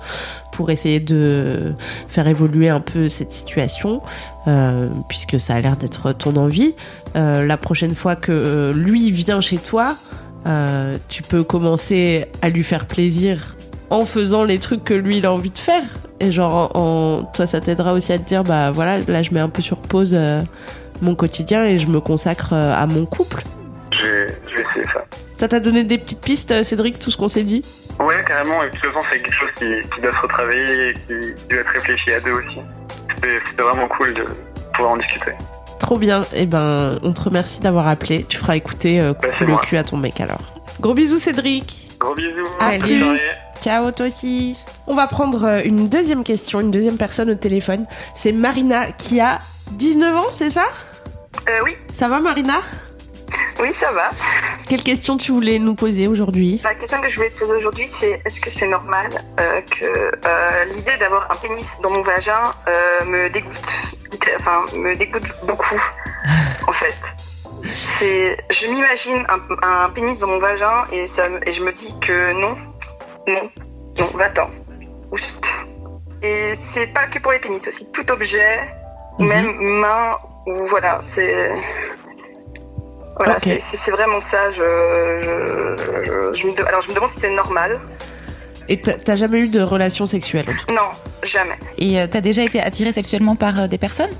pour 0.51 0.71
essayer 0.71 0.99
de 0.99 1.73
faire 2.07 2.27
évoluer 2.27 2.67
un 2.69 2.79
peu 2.79 3.07
cette 3.07 3.31
situation, 3.31 4.01
puisque 5.07 5.39
ça 5.39 5.53
a 5.53 5.61
l'air 5.61 5.77
d'être 5.77 6.11
ton 6.13 6.35
envie, 6.35 6.73
la 7.13 7.55
prochaine 7.57 7.93
fois 7.93 8.15
que 8.15 8.71
lui 8.75 9.11
vient 9.11 9.41
chez 9.41 9.57
toi, 9.59 9.95
tu 11.07 11.21
peux 11.21 11.43
commencer 11.43 12.25
à 12.41 12.49
lui 12.49 12.63
faire 12.63 12.87
plaisir 12.87 13.55
en 13.91 14.01
faisant 14.01 14.43
les 14.43 14.57
trucs 14.57 14.83
que 14.83 14.93
lui 14.95 15.17
il 15.17 15.25
a 15.27 15.31
envie 15.31 15.51
de 15.51 15.57
faire? 15.57 15.83
Et 16.19 16.31
genre, 16.31 16.71
en, 16.75 17.19
en- 17.19 17.23
toi, 17.25 17.45
ça 17.47 17.61
t'aidera 17.61 17.93
aussi 17.93 18.11
à 18.11 18.17
te 18.17 18.27
dire, 18.27 18.43
bah 18.43 18.71
voilà, 18.71 18.97
là, 19.07 19.21
je 19.21 19.31
mets 19.33 19.39
un 19.39 19.49
peu 19.49 19.61
sur 19.61 19.77
pause 19.77 20.15
mon 21.01 21.15
quotidien 21.15 21.65
et 21.65 21.77
je 21.77 21.87
me 21.87 21.99
consacre 21.99 22.53
euh, 22.53 22.73
à 22.75 22.85
mon 22.87 23.05
couple. 23.05 23.43
Je 23.91 24.05
vais, 24.05 24.27
je 24.49 24.55
vais 24.55 24.61
essayer 24.69 24.85
ça. 24.93 25.03
Ça 25.35 25.47
t'a 25.47 25.59
donné 25.59 25.83
des 25.83 25.97
petites 25.97 26.21
pistes, 26.21 26.51
euh, 26.51 26.63
Cédric, 26.63 26.99
tout 26.99 27.09
ce 27.11 27.17
qu'on 27.17 27.29
s'est 27.29 27.43
dit? 27.43 27.61
Ouais, 27.99 28.23
carrément, 28.25 28.61
et 28.63 28.67
de 28.67 28.71
toute 28.71 28.85
façon, 28.91 28.99
c'est 29.11 29.19
quelque 29.19 29.33
chose 29.33 29.49
qui, 29.57 29.65
qui 29.95 30.01
doit 30.01 30.11
se 30.11 30.17
retravailler 30.21 30.89
et 30.89 30.93
qui, 30.93 31.35
qui 31.35 31.47
doit 31.49 31.59
être 31.59 31.69
réfléchi 31.73 32.11
à 32.13 32.19
deux 32.19 32.31
aussi. 32.31 32.59
C'était 33.15 33.61
vraiment 33.63 33.87
cool 33.97 34.13
de 34.13 34.25
pouvoir 34.73 34.93
en 34.93 34.97
discuter. 34.97 35.31
Trop 35.79 35.97
bien. 35.97 36.21
Eh 36.33 36.45
ben, 36.45 36.99
on 37.03 37.11
te 37.13 37.21
remercie 37.21 37.59
d'avoir 37.61 37.87
appelé. 37.87 38.25
Tu 38.27 38.37
feras 38.37 38.55
écouter 38.55 39.01
euh, 39.01 39.13
Bah, 39.21 39.29
le 39.41 39.47
moi. 39.47 39.61
cul 39.65 39.77
à 39.77 39.83
ton 39.83 39.97
mec 39.97 40.19
alors. 40.21 40.39
Gros 40.79 40.93
bisous, 40.93 41.19
Cédric. 41.19 41.89
Gros 41.99 42.15
bisous. 42.15 42.29
À 42.59 42.77
plus. 42.77 43.19
Ciao, 43.61 43.91
toi 43.91 44.05
aussi. 44.05 44.55
On 44.87 44.93
va 44.93 45.07
prendre 45.07 45.43
euh, 45.45 45.61
une 45.65 45.89
deuxième 45.89 46.23
question, 46.23 46.61
une 46.61 46.71
deuxième 46.71 46.95
personne 46.97 47.29
au 47.29 47.35
téléphone. 47.35 47.85
C'est 48.15 48.31
Marina 48.31 48.91
qui 48.93 49.19
a 49.19 49.39
19 49.71 50.15
ans, 50.15 50.23
c'est 50.31 50.49
ça? 50.49 50.63
Euh, 51.49 51.61
oui, 51.63 51.75
Ça 51.93 52.07
va, 52.07 52.19
Marina? 52.19 52.61
Oui, 53.59 53.71
ça 53.71 53.91
va. 53.91 54.11
Quelle 54.67 54.83
question 54.83 55.17
tu 55.17 55.31
voulais 55.31 55.59
nous 55.59 55.75
poser 55.75 56.07
aujourd'hui? 56.07 56.61
La 56.63 56.75
question 56.75 57.01
que 57.01 57.09
je 57.09 57.15
voulais 57.15 57.29
te 57.29 57.39
poser 57.39 57.53
aujourd'hui, 57.55 57.87
c'est 57.87 58.21
est-ce 58.25 58.39
que 58.39 58.49
c'est 58.49 58.67
normal 58.67 59.09
euh, 59.39 59.61
que 59.61 59.85
euh, 59.85 60.65
l'idée 60.65 60.95
d'avoir 60.97 61.29
un 61.31 61.35
pénis 61.35 61.79
dans 61.81 61.89
mon 61.91 62.01
vagin 62.01 62.41
me 63.05 63.29
dégoûte, 63.29 63.97
enfin 64.39 64.63
me 64.75 64.95
dégoûte 64.95 65.33
beaucoup, 65.45 65.81
en 66.67 66.71
fait? 66.73 66.95
C'est, 67.97 68.37
je 68.51 68.67
m'imagine 68.67 69.25
un, 69.27 69.85
un 69.85 69.89
pénis 69.89 70.19
dans 70.19 70.27
mon 70.27 70.39
vagin 70.39 70.85
et 70.91 71.07
ça, 71.07 71.23
et 71.45 71.51
je 71.51 71.61
me 71.63 71.73
dis 71.73 71.93
que 71.99 72.31
non, 72.33 72.55
non, 73.27 73.49
non, 73.99 74.11
va-t'en. 74.13 74.49
Oust. 75.11 75.45
Et 76.21 76.53
c'est 76.57 76.87
pas 76.87 77.07
que 77.07 77.19
pour 77.19 77.31
les 77.31 77.39
pénis 77.39 77.67
aussi, 77.67 77.85
tout 77.91 78.09
objet, 78.11 78.59
Mhm. 79.19 79.27
même 79.27 79.53
main 79.59 80.17
voilà, 80.45 80.99
c'est 81.01 81.51
voilà, 83.17 83.37
c'est- 83.39 83.91
vraiment 83.91 84.21
ça. 84.21 84.51
Je, 84.51 84.61
je, 84.61 86.33
je 86.33 86.47
me 86.47 86.55
de- 86.55 86.63
alors 86.63 86.81
je 86.81 86.89
me 86.89 86.95
demande 86.95 87.11
si 87.11 87.19
c'est 87.19 87.29
normal. 87.29 87.79
Et 88.71 88.79
t'as 88.79 89.15
jamais 89.15 89.39
eu 89.39 89.47
de 89.47 89.61
relation 89.61 90.05
sexuelle 90.05 90.45
en 90.47 90.53
tout 90.53 90.65
cas? 90.67 90.73
Non, 90.73 90.89
jamais. 91.23 91.57
Et 91.79 91.99
euh, 91.99 92.05
t'as 92.09 92.21
déjà 92.21 92.43
été 92.43 92.61
attiré 92.61 92.91
sexuellement 92.91 93.35
par 93.35 93.61
euh, 93.61 93.67
des 93.67 93.79
personnes? 93.79 94.11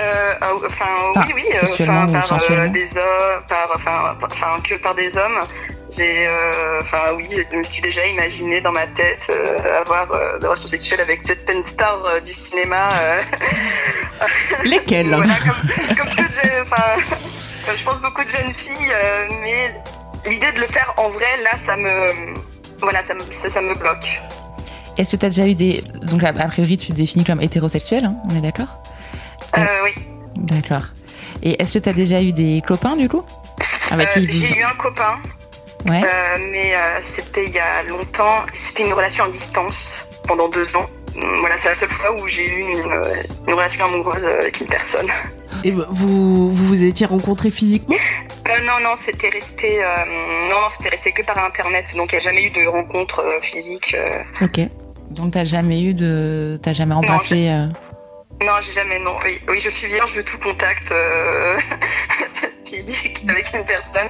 Euh, 0.00 0.34
ah, 0.40 0.50
enfin, 0.64 0.84
Enfin, 1.16 1.24
oui, 1.26 1.32
oui, 1.36 1.44
euh, 1.54 1.64
enfin, 1.64 2.06
par 2.06 2.38
euh, 2.50 2.68
des 2.68 2.92
hommes, 2.92 3.42
par, 3.48 3.70
enfin, 3.74 4.14
par- 4.20 4.28
enfin, 4.30 4.60
que 4.62 4.74
par 4.76 4.94
des 4.94 5.16
hommes. 5.16 5.40
J'ai, 5.96 6.26
euh, 6.26 6.80
enfin, 6.82 6.98
oui, 7.16 7.26
je 7.30 7.56
me 7.56 7.62
suis 7.62 7.80
déjà 7.80 8.04
imaginé 8.06 8.60
dans 8.60 8.72
ma 8.72 8.86
tête 8.88 9.26
euh, 9.30 9.80
avoir 9.80 10.10
euh, 10.12 10.38
des 10.38 10.46
relations 10.46 10.68
sexuelles 10.68 11.00
avec 11.00 11.24
certaines 11.24 11.64
stars 11.64 12.04
euh, 12.04 12.20
du 12.20 12.32
cinéma. 12.32 12.90
euh, 13.00 13.20
Lesquels 14.64 15.14
voilà, 15.14 15.34
comme, 15.96 16.08
comme 16.14 17.76
je 17.76 17.84
pense 17.84 18.00
beaucoup 18.00 18.22
de 18.24 18.28
jeunes 18.28 18.52
filles, 18.54 18.92
euh, 18.92 19.26
mais 19.42 19.74
l'idée 20.26 20.52
de 20.52 20.60
le 20.60 20.66
faire 20.66 20.92
en 20.96 21.08
vrai, 21.08 21.26
là, 21.42 21.56
ça 21.56 21.76
me, 21.76 22.34
voilà, 22.80 23.02
ça 23.02 23.14
me, 23.14 23.20
ça, 23.30 23.48
ça 23.48 23.60
me 23.60 23.74
bloque. 23.74 24.20
Est-ce 24.96 25.12
que 25.12 25.16
tu 25.16 25.26
as 25.26 25.28
déjà 25.30 25.46
eu 25.46 25.54
des. 25.54 25.82
Donc, 26.02 26.22
a 26.24 26.32
priori, 26.32 26.76
tu 26.76 26.88
te 26.88 26.92
définis 26.92 27.24
comme 27.24 27.40
hétérosexuel, 27.40 28.04
hein, 28.04 28.16
on 28.30 28.36
est 28.36 28.40
d'accord? 28.40 28.82
Euh, 29.56 29.64
oui. 29.84 29.92
D'accord. 30.36 30.82
Et 31.42 31.62
est-ce 31.62 31.78
que 31.78 31.84
tu 31.84 31.88
as 31.88 31.92
déjà 31.92 32.20
eu 32.20 32.32
des 32.32 32.62
copains, 32.66 32.96
du 32.96 33.08
coup? 33.08 33.24
Avec 33.90 34.10
qui 34.10 34.30
j'ai 34.30 34.58
eu 34.58 34.64
un 34.64 34.74
copain. 34.74 35.16
Ouais. 35.88 36.02
Euh, 36.04 36.38
mais 36.50 36.74
euh, 36.74 36.98
c'était 37.00 37.44
il 37.46 37.52
y 37.52 37.58
a 37.58 37.82
longtemps. 37.84 38.44
C'était 38.52 38.84
une 38.86 38.92
relation 38.92 39.24
à 39.24 39.28
distance 39.28 40.08
pendant 40.26 40.48
deux 40.48 40.76
ans. 40.76 40.88
Hum, 41.16 41.38
Voilà, 41.40 41.56
c'est 41.56 41.68
la 41.68 41.74
seule 41.74 41.88
fois 41.88 42.12
où 42.20 42.26
j'ai 42.28 42.46
eu 42.46 42.60
une, 42.60 42.92
euh, 42.92 43.14
une 43.46 43.54
relation 43.54 43.84
amoureuse 43.84 44.26
avec 44.26 44.60
une 44.60 44.66
personne. 44.66 45.06
Et 45.64 45.70
vous 45.70 45.84
vous 45.88 46.50
vous 46.52 46.84
étiez 46.84 47.06
rencontrés 47.06 47.50
physiquement? 47.50 47.96
Euh, 48.48 48.60
non, 48.64 48.80
non, 48.82 48.94
c'était 48.96 49.28
resté, 49.30 49.82
euh, 49.82 49.86
non, 50.48 50.60
non, 50.62 50.68
c'était 50.68 50.90
resté 50.90 51.12
que 51.12 51.22
par 51.22 51.38
internet. 51.44 51.86
Donc 51.96 52.12
il 52.12 52.16
n'y 52.16 52.18
a 52.18 52.20
jamais 52.24 52.44
eu 52.44 52.50
de 52.50 52.66
rencontre 52.66 53.20
euh, 53.20 53.40
physique. 53.40 53.94
euh. 53.98 54.22
Ok. 54.42 54.60
Donc, 55.10 55.32
t'as 55.32 55.44
jamais 55.44 55.80
eu 55.82 55.94
de. 55.94 56.60
T'as 56.62 56.74
jamais 56.74 56.94
embrassé. 56.94 57.48
Non, 58.42 58.52
j'ai 58.60 58.72
jamais, 58.72 58.98
non. 58.98 59.16
Oui, 59.24 59.40
oui, 59.48 59.58
je 59.58 59.70
suis 59.70 59.88
vierge 59.88 60.14
de 60.16 60.20
tout 60.22 60.38
contact 60.38 60.92
euh, 60.92 61.56
physique 62.68 63.24
avec 63.28 63.46
une 63.54 63.64
personne. 63.64 64.08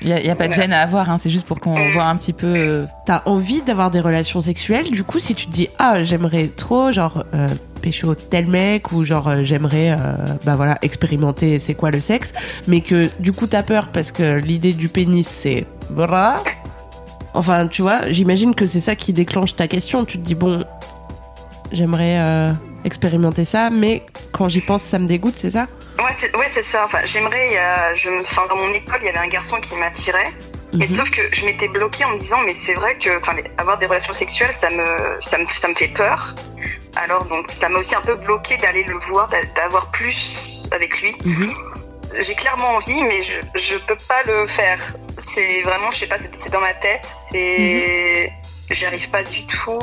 Il 0.00 0.08
n'y 0.08 0.12
a, 0.12 0.20
y 0.20 0.30
a 0.30 0.34
pas 0.34 0.48
de 0.48 0.52
gêne 0.52 0.72
à 0.72 0.82
avoir, 0.82 1.08
hein, 1.08 1.18
c'est 1.18 1.30
juste 1.30 1.46
pour 1.46 1.60
qu'on 1.60 1.76
voit 1.90 2.04
un 2.04 2.16
petit 2.16 2.32
peu. 2.32 2.52
euh, 2.56 2.86
T'as 3.06 3.22
envie 3.26 3.62
d'avoir 3.62 3.90
des 3.90 4.00
relations 4.00 4.40
sexuelles, 4.40 4.90
du 4.90 5.04
coup, 5.04 5.20
si 5.20 5.34
tu 5.34 5.46
te 5.46 5.52
dis 5.52 5.68
ah 5.78 6.02
j'aimerais 6.02 6.48
trop 6.48 6.90
genre 6.90 7.24
euh, 7.34 7.48
pécho 7.80 8.14
tel 8.14 8.48
mec 8.48 8.90
ou 8.92 9.04
genre 9.04 9.28
euh, 9.28 9.42
j'aimerais 9.44 9.92
euh, 9.92 9.96
bah 10.44 10.54
voilà 10.56 10.78
expérimenter 10.82 11.58
c'est 11.60 11.74
quoi 11.74 11.90
le 11.92 12.00
sexe, 12.00 12.32
mais 12.66 12.80
que 12.80 13.08
du 13.20 13.32
coup 13.32 13.46
t'as 13.46 13.62
peur 13.62 13.88
parce 13.92 14.10
que 14.10 14.36
l'idée 14.38 14.72
du 14.72 14.88
pénis 14.88 15.26
c'est 15.28 15.64
bra. 15.90 16.42
Enfin 17.34 17.66
tu 17.68 17.82
vois, 17.82 18.10
j'imagine 18.10 18.54
que 18.56 18.66
c'est 18.66 18.80
ça 18.80 18.96
qui 18.96 19.12
déclenche 19.12 19.54
ta 19.56 19.68
question. 19.68 20.04
Tu 20.04 20.18
te 20.18 20.24
dis 20.24 20.34
bon 20.34 20.64
j'aimerais 21.70 22.20
euh, 22.22 22.52
expérimenter 22.84 23.44
ça, 23.44 23.70
mais 23.70 24.02
quand 24.32 24.48
j'y 24.48 24.60
pense 24.60 24.82
ça 24.82 24.98
me 24.98 25.06
dégoûte, 25.06 25.34
c'est 25.36 25.50
ça? 25.50 25.66
Ouais, 25.98 26.10
c'est 26.16 26.34
ouais, 26.36 26.48
ça. 26.48 26.84
Enfin, 26.86 27.00
j'aimerais. 27.04 27.56
a- 27.58 27.94
je, 27.94 28.08
me- 28.10 28.20
enfin, 28.20 28.46
dans 28.48 28.56
mon 28.56 28.72
école, 28.72 28.98
il 29.02 29.06
y 29.06 29.08
avait 29.08 29.18
un 29.18 29.28
garçon 29.28 29.58
qui 29.60 29.74
m'attirait. 29.76 30.32
Mais 30.74 30.86
Mhm. 30.86 30.94
sauf 30.96 31.10
que 31.10 31.20
je 31.32 31.44
m'étais 31.44 31.68
bloquée 31.68 32.04
en 32.06 32.10
me 32.14 32.18
disant, 32.18 32.38
mais 32.46 32.54
c'est 32.54 32.72
vrai 32.72 32.96
que, 32.96 33.18
enfin, 33.18 33.34
avoir 33.58 33.76
des 33.78 33.84
relations 33.84 34.14
sexuelles, 34.14 34.54
ça 34.54 34.70
me, 34.70 35.16
ça 35.20 35.36
me, 35.36 35.44
ça 35.50 35.68
me 35.68 35.74
fait 35.74 35.88
peur. 35.88 36.34
Alors 36.96 37.24
donc, 37.26 37.50
ça 37.50 37.68
m'a 37.68 37.78
aussi 37.78 37.94
un 37.94 38.00
peu 38.00 38.14
bloqué 38.14 38.56
d'aller 38.56 38.82
le 38.84 38.94
voir, 38.98 39.28
d'a- 39.28 39.42
d'avoir 39.54 39.90
plus 39.90 40.68
avec 40.72 41.02
lui. 41.02 41.14
Mhm. 41.26 41.52
J'ai 42.20 42.34
clairement 42.34 42.70
envie, 42.76 43.02
mais 43.04 43.20
je, 43.22 43.32
je 43.54 43.74
peux 43.76 43.96
pas 44.08 44.22
le 44.26 44.46
faire. 44.46 44.78
C'est 45.18 45.60
vraiment, 45.62 45.90
je 45.90 45.98
sais 45.98 46.06
pas, 46.06 46.16
c'est 46.18 46.50
dans 46.50 46.60
ma 46.60 46.72
tête. 46.74 47.06
C'est, 47.30 48.32
j'arrive 48.70 49.10
pas 49.10 49.22
du 49.22 49.44
tout 49.46 49.78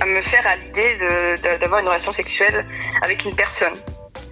à 0.00 0.06
me 0.06 0.20
faire 0.20 0.46
à 0.46 0.56
l'idée 0.56 0.98
d'avoir 1.60 1.80
une 1.80 1.86
relation 1.88 2.12
sexuelle 2.12 2.66
avec 3.02 3.24
une 3.24 3.34
personne. 3.34 3.74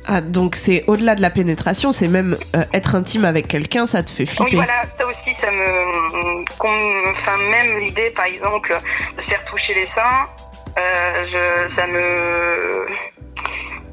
Ah 0.07 0.21
donc 0.21 0.55
c'est 0.57 0.85
au-delà 0.87 1.15
de 1.15 1.23
la 1.23 1.31
pénétration, 1.31 1.91
c'est 1.93 2.09
même 2.09 2.37
euh, 2.55 2.65
être 2.75 2.95
intime 2.95 3.25
avec 3.25 3.49
quelqu'un, 3.49 3.87
ça 3.87 4.03
te 4.03 4.11
fait 4.11 4.27
flipper. 4.27 4.45
Oui, 4.45 4.55
voilà, 4.57 4.85
ça 4.93 5.07
aussi, 5.07 5.33
ça 5.33 5.51
me. 5.51 6.45
Enfin, 7.11 7.39
même 7.39 7.79
l'idée, 7.79 8.11
par 8.11 8.27
exemple, 8.27 8.77
de 9.17 9.21
se 9.21 9.29
faire 9.29 9.43
toucher 9.47 9.73
les 9.75 9.87
seins, 9.87 10.27
euh, 10.79 11.25
je, 11.25 11.69
ça 11.73 11.87
me. 11.87 12.87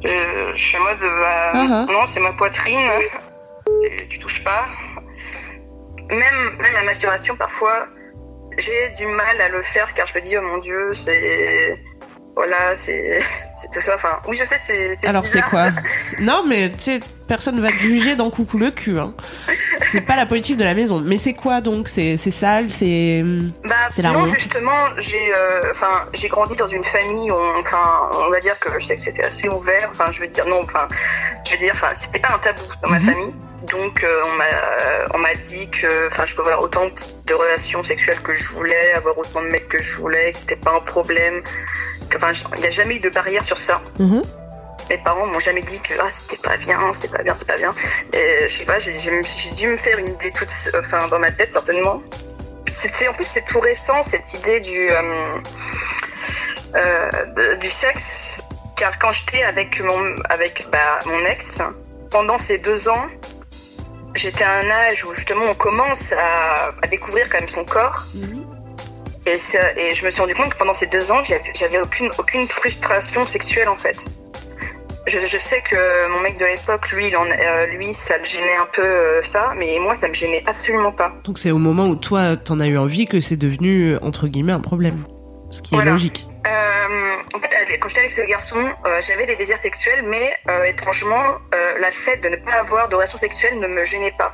Je, 0.03 0.51
je 0.55 0.61
suis 0.61 0.77
en 0.77 0.81
mode. 0.81 0.99
bah. 0.99 1.85
Non, 1.87 2.05
c'est 2.07 2.19
ma 2.19 2.33
poitrine, 2.33 2.89
tu 4.09 4.19
touches 4.19 4.43
pas. 4.43 4.65
Même, 6.09 6.57
même 6.59 6.73
la 6.73 6.83
masturbation, 6.83 7.37
parfois, 7.37 7.87
j'ai 8.61 8.89
du 8.97 9.07
mal 9.07 9.41
à 9.41 9.49
le 9.49 9.61
faire 9.63 9.93
car 9.93 10.05
je 10.07 10.15
me 10.15 10.21
dis, 10.21 10.37
oh 10.37 10.41
mon 10.41 10.57
dieu, 10.59 10.93
c'est. 10.93 11.83
Voilà, 12.35 12.75
c'est 12.75 13.19
tout 13.73 13.81
ça. 13.81 13.95
Enfin, 13.95 14.19
oui, 14.27 14.35
je 14.35 14.45
sais, 14.47 14.57
c'est. 14.59 14.97
Alors, 15.07 15.27
c'est 15.27 15.41
quoi 15.41 15.69
Non, 16.19 16.43
mais 16.47 16.71
tu 16.71 16.79
sais, 16.79 16.99
personne 17.27 17.59
va 17.59 17.67
te 17.69 17.73
juger 17.75 18.15
dans 18.15 18.29
Coucou 18.31 18.57
le 18.57 18.71
cul. 18.71 18.97
Hein. 18.99 19.13
C'est 19.91 20.01
pas 20.01 20.15
la 20.15 20.25
politique 20.25 20.57
de 20.57 20.63
la 20.63 20.73
maison. 20.73 21.01
Mais 21.05 21.17
c'est 21.17 21.33
quoi 21.33 21.59
donc? 21.61 21.87
C'est 21.89 22.15
c'est 22.17 22.31
sale 22.31 22.71
C'est. 22.71 23.23
Bah, 23.65 23.75
C'est 23.91 24.01
la 24.01 24.11
non, 24.11 24.21
honte? 24.21 24.27
justement, 24.39 24.77
j'ai, 24.97 25.33
euh, 25.35 25.71
enfin, 25.71 26.05
j'ai 26.13 26.29
grandi 26.29 26.55
dans 26.55 26.67
une 26.67 26.83
famille 26.83 27.29
où, 27.31 27.35
on- 27.35 27.59
enfin, 27.59 28.09
on 28.13 28.29
va 28.29 28.39
dire 28.39 28.57
que 28.59 28.79
je 28.79 28.85
sais 28.85 28.95
que 28.95 29.01
c'était 29.01 29.23
assez 29.25 29.49
ouvert. 29.49 29.89
Enfin, 29.91 30.09
je 30.11 30.21
veux 30.21 30.27
dire, 30.27 30.45
non, 30.47 30.61
enfin, 30.63 30.87
je 31.45 31.51
veux 31.51 31.57
dire, 31.57 31.73
enfin, 31.75 31.89
c'était 31.93 32.19
pas 32.19 32.33
un 32.33 32.39
tabou 32.39 32.63
dans 32.81 32.89
ma 32.89 32.99
Mhm. 32.99 33.05
famille. 33.05 33.33
Donc, 33.71 34.03
euh, 34.03 34.21
on 34.25 34.37
m'a, 34.37 34.43
euh, 34.45 35.07
on 35.13 35.17
m'a 35.19 35.35
dit 35.35 35.69
que, 35.69 36.07
enfin, 36.07 36.25
je 36.25 36.33
pouvais 36.35 36.47
avoir 36.47 36.63
autant 36.63 36.85
de 36.87 37.33
relations 37.33 37.83
sexuelles 37.83 38.19
que 38.21 38.33
je 38.33 38.47
voulais, 38.47 38.93
avoir 38.95 39.15
autant 39.17 39.41
de 39.43 39.49
mecs 39.49 39.67
que 39.69 39.79
je 39.79 39.93
voulais, 39.97 40.33
que 40.33 40.39
c'était 40.39 40.55
pas 40.55 40.73
un 40.75 40.79
problème. 40.79 41.43
Enfin, 42.17 42.31
il 42.55 42.61
n'y 42.61 42.67
a 42.67 42.71
jamais 42.71 42.95
eu 42.95 42.99
de 42.99 43.09
barrière 43.09 43.45
sur 43.45 43.57
ça. 43.57 43.81
Mhm. 43.99 44.21
Mes 44.89 44.97
parents 44.97 45.27
m'ont 45.27 45.39
jamais 45.39 45.61
dit 45.61 45.79
que 45.81 45.93
ah, 46.01 46.09
c'était 46.09 46.37
pas 46.41 46.57
bien, 46.57 46.91
c'est 46.91 47.09
pas 47.11 47.23
bien, 47.23 47.33
c'est 47.33 47.47
pas 47.47 47.57
bien. 47.57 47.73
Et 48.13 48.47
je 48.49 48.53
sais 48.57 48.65
pas, 48.65 48.77
j'ai 48.79 48.91
dû 49.53 49.67
me 49.67 49.77
faire 49.77 49.97
une 49.99 50.07
idée 50.11 50.29
toute, 50.31 50.49
enfin, 50.79 51.07
dans 51.07 51.19
ma 51.19 51.31
tête 51.31 51.53
certainement. 51.53 51.99
C'était 52.69 53.07
en 53.07 53.13
plus 53.13 53.25
c'est 53.25 53.45
tout 53.45 53.59
récent 53.59 54.01
cette 54.03 54.33
idée 54.33 54.59
du 54.59 54.89
euh, 54.91 55.37
euh, 56.75 57.09
de- 57.35 57.55
du 57.55 57.69
sexe, 57.69 58.39
car 58.75 58.97
quand 58.99 59.11
j'étais 59.11 59.43
avec 59.43 59.81
mon 59.81 59.99
avec 60.29 60.65
bah, 60.71 60.99
mon 61.05 61.25
ex, 61.25 61.57
pendant 62.09 62.37
ces 62.37 62.57
deux 62.57 62.87
ans, 62.89 63.07
j'étais 64.15 64.43
à 64.43 64.53
un 64.59 64.69
âge 64.69 65.03
où 65.05 65.13
justement 65.13 65.45
on 65.49 65.53
commence 65.55 66.11
à, 66.13 66.69
à 66.81 66.87
découvrir 66.87 67.29
quand 67.29 67.39
même 67.39 67.49
son 67.49 67.65
corps. 67.65 68.05
Et, 69.25 69.37
je 69.93 70.05
me 70.05 70.09
suis 70.09 70.21
rendu 70.21 70.33
compte 70.33 70.53
que 70.53 70.57
pendant 70.57 70.73
ces 70.73 70.87
deux 70.87 71.11
ans, 71.11 71.21
j'avais 71.23 71.79
aucune, 71.79 72.09
aucune 72.17 72.47
frustration 72.47 73.25
sexuelle 73.25 73.69
en 73.69 73.75
fait. 73.75 74.05
Je, 75.07 75.19
je 75.19 75.37
sais 75.37 75.61
que 75.61 76.07
mon 76.11 76.19
mec 76.21 76.37
de 76.37 76.45
l'époque, 76.45 76.91
lui, 76.91 77.07
il 77.07 77.17
en, 77.17 77.25
euh, 77.25 77.65
lui, 77.67 77.93
ça 77.93 78.19
le 78.19 78.23
gênait 78.23 78.55
un 78.55 78.67
peu 78.71 78.83
euh, 78.83 79.21
ça, 79.23 79.53
mais 79.57 79.79
moi, 79.79 79.95
ça 79.95 80.07
me 80.07 80.13
gênait 80.13 80.43
absolument 80.45 80.91
pas. 80.91 81.13
Donc 81.23 81.39
c'est 81.39 81.51
au 81.51 81.57
moment 81.57 81.87
où 81.87 81.95
toi 81.95 82.37
t'en 82.37 82.59
as 82.59 82.67
eu 82.67 82.77
envie 82.77 83.07
que 83.07 83.19
c'est 83.19 83.35
devenu 83.35 83.97
entre 83.97 84.27
guillemets 84.27 84.53
un 84.53 84.59
problème. 84.59 85.05
Ce 85.49 85.61
qui 85.61 85.75
est 85.75 85.83
logique. 85.83 86.25
Euh, 86.47 87.17
en 87.35 87.39
fait, 87.39 87.77
quand 87.79 87.87
j'étais 87.87 87.99
avec 88.01 88.11
ce 88.11 88.21
garçon, 88.21 88.57
euh, 88.57 88.99
j'avais 89.01 89.25
des 89.25 89.35
désirs 89.35 89.57
sexuels, 89.57 90.03
mais 90.05 90.33
euh, 90.49 90.63
étrangement, 90.63 91.23
euh, 91.53 91.77
la 91.79 91.91
fait 91.91 92.17
de 92.17 92.29
ne 92.29 92.35
pas 92.37 92.53
avoir 92.59 92.89
de 92.89 92.95
relation 92.95 93.17
sexuelle 93.17 93.59
ne 93.59 93.67
me 93.67 93.83
gênait 93.83 94.13
pas. 94.17 94.31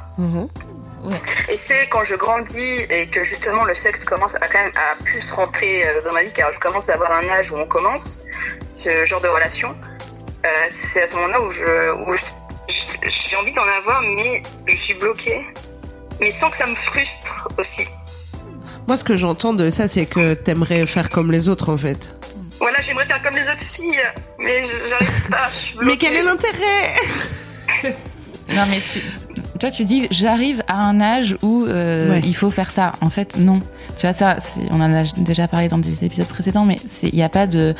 Et 1.49 1.55
c'est 1.57 1.87
quand 1.87 2.03
je 2.03 2.15
grandis 2.15 2.85
et 2.89 3.07
que 3.09 3.23
justement 3.23 3.63
le 3.63 3.75
sexe 3.75 4.03
commence 4.03 4.35
à 4.35 4.47
quand 4.47 4.59
même 4.59 4.71
à 4.75 5.01
plus 5.03 5.31
rentrer 5.31 5.87
euh, 5.87 6.01
dans 6.03 6.11
ma 6.13 6.23
vie, 6.23 6.33
car 6.33 6.51
je 6.51 6.59
commence 6.59 6.89
à 6.89 6.93
avoir 6.95 7.11
un 7.11 7.27
âge 7.29 7.51
où 7.51 7.55
on 7.57 7.67
commence 7.67 8.19
ce 8.71 9.05
genre 9.05 9.21
de 9.21 9.27
relation. 9.27 9.75
euh, 10.45 10.49
c'est 10.67 11.03
à 11.03 11.07
ce 11.07 11.15
moment-là 11.15 11.41
où 11.41 11.49
je, 11.49 12.23
j'ai 13.07 13.35
envie 13.37 13.53
d'en 13.53 13.67
avoir, 13.79 14.01
mais 14.01 14.43
je 14.65 14.75
suis 14.75 14.93
bloquée, 14.95 15.45
mais 16.19 16.31
sans 16.31 16.49
que 16.49 16.57
ça 16.57 16.65
me 16.67 16.75
frustre 16.75 17.47
aussi. 17.57 17.85
Moi 18.87 18.97
ce 18.97 19.03
que 19.03 19.15
j'entends 19.15 19.53
de 19.53 19.69
ça 19.69 19.87
c'est 19.87 20.05
que 20.05 20.33
t'aimerais 20.33 20.85
faire 20.87 21.09
comme 21.09 21.31
les 21.31 21.47
autres 21.49 21.69
en 21.69 21.77
fait. 21.77 21.97
Voilà, 22.59 22.79
j'aimerais 22.81 23.05
faire 23.05 23.21
comme 23.21 23.35
les 23.35 23.47
autres 23.47 23.61
filles, 23.61 24.01
mais 24.39 24.65
je- 24.65 24.87
j'arrive 24.89 25.29
pas. 25.29 25.47
Je 25.51 25.55
suis 25.55 25.77
Mais 25.83 25.97
quel 25.97 26.15
est 26.15 26.23
l'intérêt? 26.23 26.95
Non, 28.49 28.63
mais 28.69 28.79
tu, 28.81 29.01
toi, 29.57 29.71
tu 29.71 29.83
dis, 29.85 30.07
j'arrive 30.11 30.63
à 30.67 30.81
un 30.83 30.99
âge 31.01 31.37
où 31.41 31.65
euh, 31.65 32.09
Ouais. 32.11 32.21
il 32.25 32.35
faut 32.35 32.51
faire 32.51 32.71
ça. 32.71 32.91
En 33.01 33.09
fait, 33.09 33.37
non. 33.37 33.61
Tu 33.97 34.01
vois, 34.01 34.13
ça, 34.13 34.37
on 34.71 34.79
en 34.81 34.93
a 34.93 35.03
déjà 35.17 35.47
parlé 35.47 35.67
dans 35.67 35.77
des 35.77 36.03
épisodes 36.03 36.27
précédents, 36.27 36.65
mais 36.65 36.77
il 37.03 37.13
n'y 37.15 37.23
a 37.23 37.29
pas 37.29 37.47
de. 37.47 37.73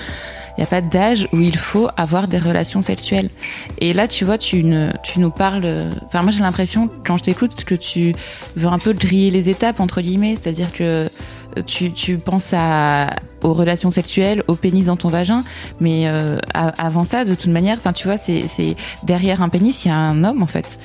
Il 0.57 0.61
n'y 0.61 0.63
a 0.63 0.69
pas 0.69 0.81
d'âge 0.81 1.27
où 1.33 1.39
il 1.39 1.55
faut 1.55 1.87
avoir 1.97 2.27
des 2.27 2.39
relations 2.39 2.81
sexuelles. 2.81 3.29
Et 3.77 3.93
là, 3.93 4.07
tu 4.07 4.25
vois, 4.25 4.39
tu, 4.39 4.63
ne, 4.63 4.91
tu 5.03 5.19
nous 5.19 5.29
parles. 5.29 5.61
euh, 5.65 5.91
Enfin, 6.07 6.23
moi, 6.23 6.31
j'ai 6.31 6.39
l'impression, 6.39 6.89
quand 7.05 7.15
je 7.17 7.23
t'écoute, 7.25 7.63
que 7.63 7.75
tu 7.75 8.15
veux 8.55 8.67
un 8.67 8.79
peu 8.79 8.93
griller 8.93 9.29
les 9.29 9.49
étapes, 9.51 9.79
entre 9.79 10.01
guillemets. 10.01 10.35
C'est-à-dire 10.35 10.71
que 10.73 11.09
tu, 11.67 11.91
tu 11.91 12.17
penses 12.17 12.53
à, 12.53 13.11
aux 13.43 13.53
relations 13.53 13.91
sexuelles, 13.91 14.41
au 14.47 14.55
pénis 14.55 14.85
dans 14.87 14.97
ton 14.97 15.09
vagin. 15.09 15.43
Mais 15.79 16.07
euh, 16.07 16.39
avant 16.55 17.03
ça, 17.03 17.23
de 17.23 17.35
toute 17.35 17.51
manière, 17.51 17.77
enfin, 17.77 17.93
tu 17.93 18.07
vois, 18.07 18.17
c'est 18.17 18.47
c'est- 18.47 18.75
derrière 19.03 19.43
un 19.43 19.49
pénis, 19.49 19.85
il 19.85 19.89
y 19.89 19.91
a 19.91 19.95
un 19.95 20.23
homme, 20.23 20.41
en 20.41 20.47
fait. 20.47 20.79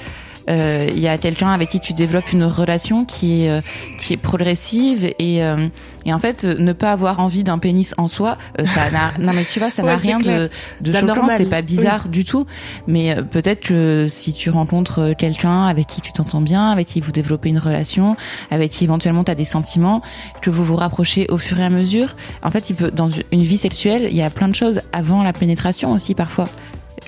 Euh, 0.50 0.88
il 0.90 0.98
y 1.00 1.08
a 1.08 1.18
quelqu'un 1.18 1.50
avec 1.52 1.68
qui 1.68 1.80
tu 1.80 1.92
développes 1.92 2.32
une 2.32 2.44
relation 2.44 3.04
qui 3.04 3.44
est 3.44 3.50
euh, 3.50 3.60
qui 3.98 4.12
est 4.14 4.16
progressive 4.16 5.12
et 5.18 5.44
euh, 5.44 5.68
et 6.04 6.12
en 6.12 6.18
fait 6.18 6.44
ne 6.44 6.72
pas 6.72 6.92
avoir 6.92 7.20
envie 7.20 7.44
d'un 7.44 7.58
pénis 7.58 7.94
en 7.98 8.08
soi, 8.08 8.38
ça 8.64 8.90
n'a 8.90 9.12
non 9.20 9.32
mais 9.34 9.44
tu 9.44 9.58
vois 9.60 9.70
ça 9.70 9.82
n'a 9.82 9.92
Ouais, 9.92 9.96
rien 9.96 10.18
clair. 10.20 10.48
de 10.80 10.90
de 10.90 10.92
choquant, 10.92 11.06
D'anormal. 11.06 11.36
c'est 11.36 11.46
pas 11.46 11.62
bizarre 11.62 12.08
du 12.08 12.24
tout. 12.24 12.46
Mais 12.86 13.16
euh, 13.16 13.22
peut-être 13.22 13.60
que 13.60 14.06
si 14.08 14.32
tu 14.32 14.50
rencontres 14.50 15.14
quelqu'un 15.16 15.66
avec 15.66 15.86
qui 15.86 16.00
tu 16.00 16.12
t'entends 16.12 16.40
bien, 16.40 16.70
avec 16.70 16.86
qui 16.88 17.00
vous 17.00 17.12
développez 17.12 17.48
une 17.50 17.58
relation, 17.58 18.16
avec 18.50 18.70
qui 18.72 18.84
éventuellement 18.84 19.24
tu 19.24 19.30
as 19.30 19.34
des 19.36 19.44
sentiments, 19.44 20.02
que 20.40 20.50
vous 20.50 20.64
vous 20.64 20.76
rapprochez 20.76 21.26
au 21.30 21.38
fur 21.38 21.60
et 21.60 21.64
à 21.64 21.70
mesure, 21.70 22.16
en 22.42 22.50
fait, 22.50 22.68
il 22.70 22.76
peut 22.76 22.90
dans 22.90 23.08
une 23.30 23.42
vie 23.42 23.58
sexuelle, 23.58 24.08
il 24.10 24.16
y 24.16 24.22
a 24.22 24.30
plein 24.30 24.48
de 24.48 24.54
choses 24.54 24.80
avant 24.92 25.22
la 25.22 25.32
pénétration 25.32 25.92
aussi 25.92 26.14
parfois. 26.14 26.48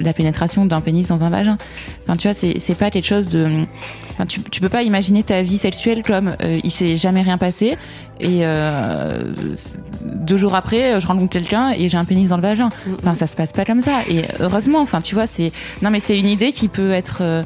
La 0.00 0.12
pénétration 0.12 0.66
d'un 0.66 0.80
pénis 0.80 1.09
dans 1.09 1.22
un 1.22 1.30
vagin. 1.30 1.57
Enfin, 2.02 2.16
tu 2.16 2.28
vois, 2.28 2.35
c'est 2.35 2.59
c'est 2.59 2.74
pas 2.74 2.90
quelque 2.90 3.07
chose 3.07 3.28
de. 3.28 3.64
Enfin, 4.12 4.26
tu, 4.26 4.40
tu 4.42 4.61
peux 4.61 4.68
pas 4.68 4.83
imaginer 4.83 5.22
ta 5.22 5.42
vie 5.42 5.59
sexuelle 5.59 6.02
comme 6.02 6.37
euh, 6.40 6.59
il 6.62 6.70
s'est 6.70 6.96
jamais 6.96 7.22
rien 7.22 7.38
passé 7.38 7.76
et 8.20 8.40
euh, 8.42 9.33
deux 10.04 10.37
jours 10.37 10.54
après, 10.54 11.00
je 11.00 11.07
rencontre 11.07 11.33
quelqu'un 11.33 11.72
et 11.76 11.88
j'ai 11.88 11.98
un 11.98 12.04
pénis 12.04 12.28
dans 12.28 12.37
le 12.37 12.42
vagin. 12.42 12.68
Enfin, 12.98 13.14
ça 13.14 13.26
se 13.26 13.37
passe 13.37 13.52
pas 13.52 13.64
comme 13.64 13.83
ça. 13.83 14.02
Et 14.09 14.22
heureusement, 14.40 14.80
enfin, 14.80 15.00
tu 15.00 15.14
vois, 15.14 15.26
c'est 15.26 15.50
non, 15.83 15.90
mais 15.90 16.00
c'est 16.00 16.18
une 16.18 16.28
idée 16.28 16.52
qui 16.52 16.68
peut 16.68 16.92
être 16.92 17.18
euh, 17.22 17.42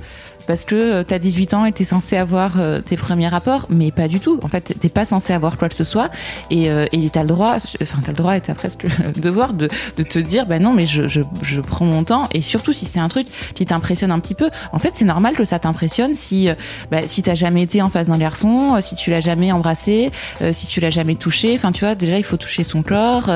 parce 0.48 0.64
que 0.64 0.74
euh, 0.74 1.04
t'as 1.04 1.18
18 1.18 1.54
ans 1.54 1.64
et 1.66 1.72
t'es 1.72 1.84
censé 1.84 2.16
avoir 2.16 2.58
euh, 2.58 2.80
tes 2.80 2.96
premiers 2.96 3.28
rapports, 3.28 3.66
mais 3.68 3.92
pas 3.92 4.08
du 4.08 4.18
tout. 4.18 4.40
En 4.42 4.48
fait, 4.48 4.74
t'es 4.80 4.88
pas 4.88 5.04
censé 5.04 5.34
avoir 5.34 5.58
quoi 5.58 5.68
que 5.68 5.74
ce 5.74 5.84
soit 5.84 6.10
et 6.50 6.70
euh, 6.70 6.86
et 6.90 7.10
t'as 7.10 7.20
le 7.20 7.28
droit, 7.28 7.56
enfin, 7.82 7.98
t'as 8.02 8.12
le 8.12 8.16
droit 8.16 8.34
et 8.34 8.40
t'as 8.40 8.54
presque 8.54 8.84
le 8.84 9.12
devoir 9.20 9.52
de 9.52 9.68
de 9.98 10.02
te 10.02 10.18
dire, 10.18 10.46
bah 10.46 10.58
non, 10.58 10.72
mais 10.72 10.86
je 10.86 11.06
je 11.06 11.20
je 11.42 11.60
prends 11.60 11.84
mon 11.84 12.02
temps 12.02 12.28
et 12.32 12.40
surtout 12.40 12.72
si 12.72 12.86
c'est 12.86 12.98
un 12.98 13.08
truc 13.08 13.26
qui 13.54 13.66
t'impressionne 13.66 14.10
un 14.10 14.18
petit 14.20 14.34
peu. 14.34 14.48
En 14.72 14.78
fait, 14.78 14.92
c'est 14.94 15.04
normal 15.04 15.34
que 15.34 15.44
ça 15.44 15.58
t'impressionne 15.58 16.14
si 16.14 16.48
euh, 16.48 16.54
bah, 16.90 17.02
si 17.06 17.22
t'as 17.22 17.34
jamais 17.34 17.62
été 17.62 17.82
en 17.82 17.90
face 17.90 18.08
d'un 18.08 18.16
garçon, 18.16 18.78
si 18.80 18.94
tu 18.94 19.10
l'as 19.10 19.20
jamais 19.20 19.52
embrassé, 19.52 20.10
si 20.52 20.66
tu 20.66 20.80
l'as 20.80 20.90
jamais 20.90 21.16
touché. 21.16 21.54
Enfin, 21.56 21.72
tu 21.72 21.84
vois, 21.84 21.94
déjà 21.94 22.16
il 22.16 22.24
faut 22.24 22.38
toucher 22.38 22.64
son 22.64 22.82
corps. 22.82 23.30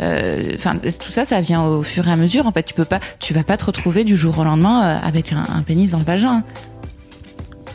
Enfin, 0.00 0.74
tout 0.76 1.10
ça, 1.10 1.24
ça 1.24 1.40
vient 1.40 1.62
au 1.64 1.82
fur 1.82 2.06
et 2.06 2.12
à 2.12 2.16
mesure. 2.16 2.46
En 2.46 2.52
fait, 2.52 2.64
tu 2.64 2.74
peux 2.74 2.84
pas, 2.84 3.00
tu 3.20 3.32
vas 3.32 3.42
pas 3.42 3.56
te 3.56 3.64
retrouver 3.64 4.04
du 4.04 4.16
jour 4.18 4.38
au 4.38 4.44
lendemain 4.44 4.80
avec 5.02 5.32
un, 5.32 5.44
un 5.48 5.62
pénis 5.62 5.92
dans 5.92 5.98
le 5.98 6.04
vagin. 6.04 6.42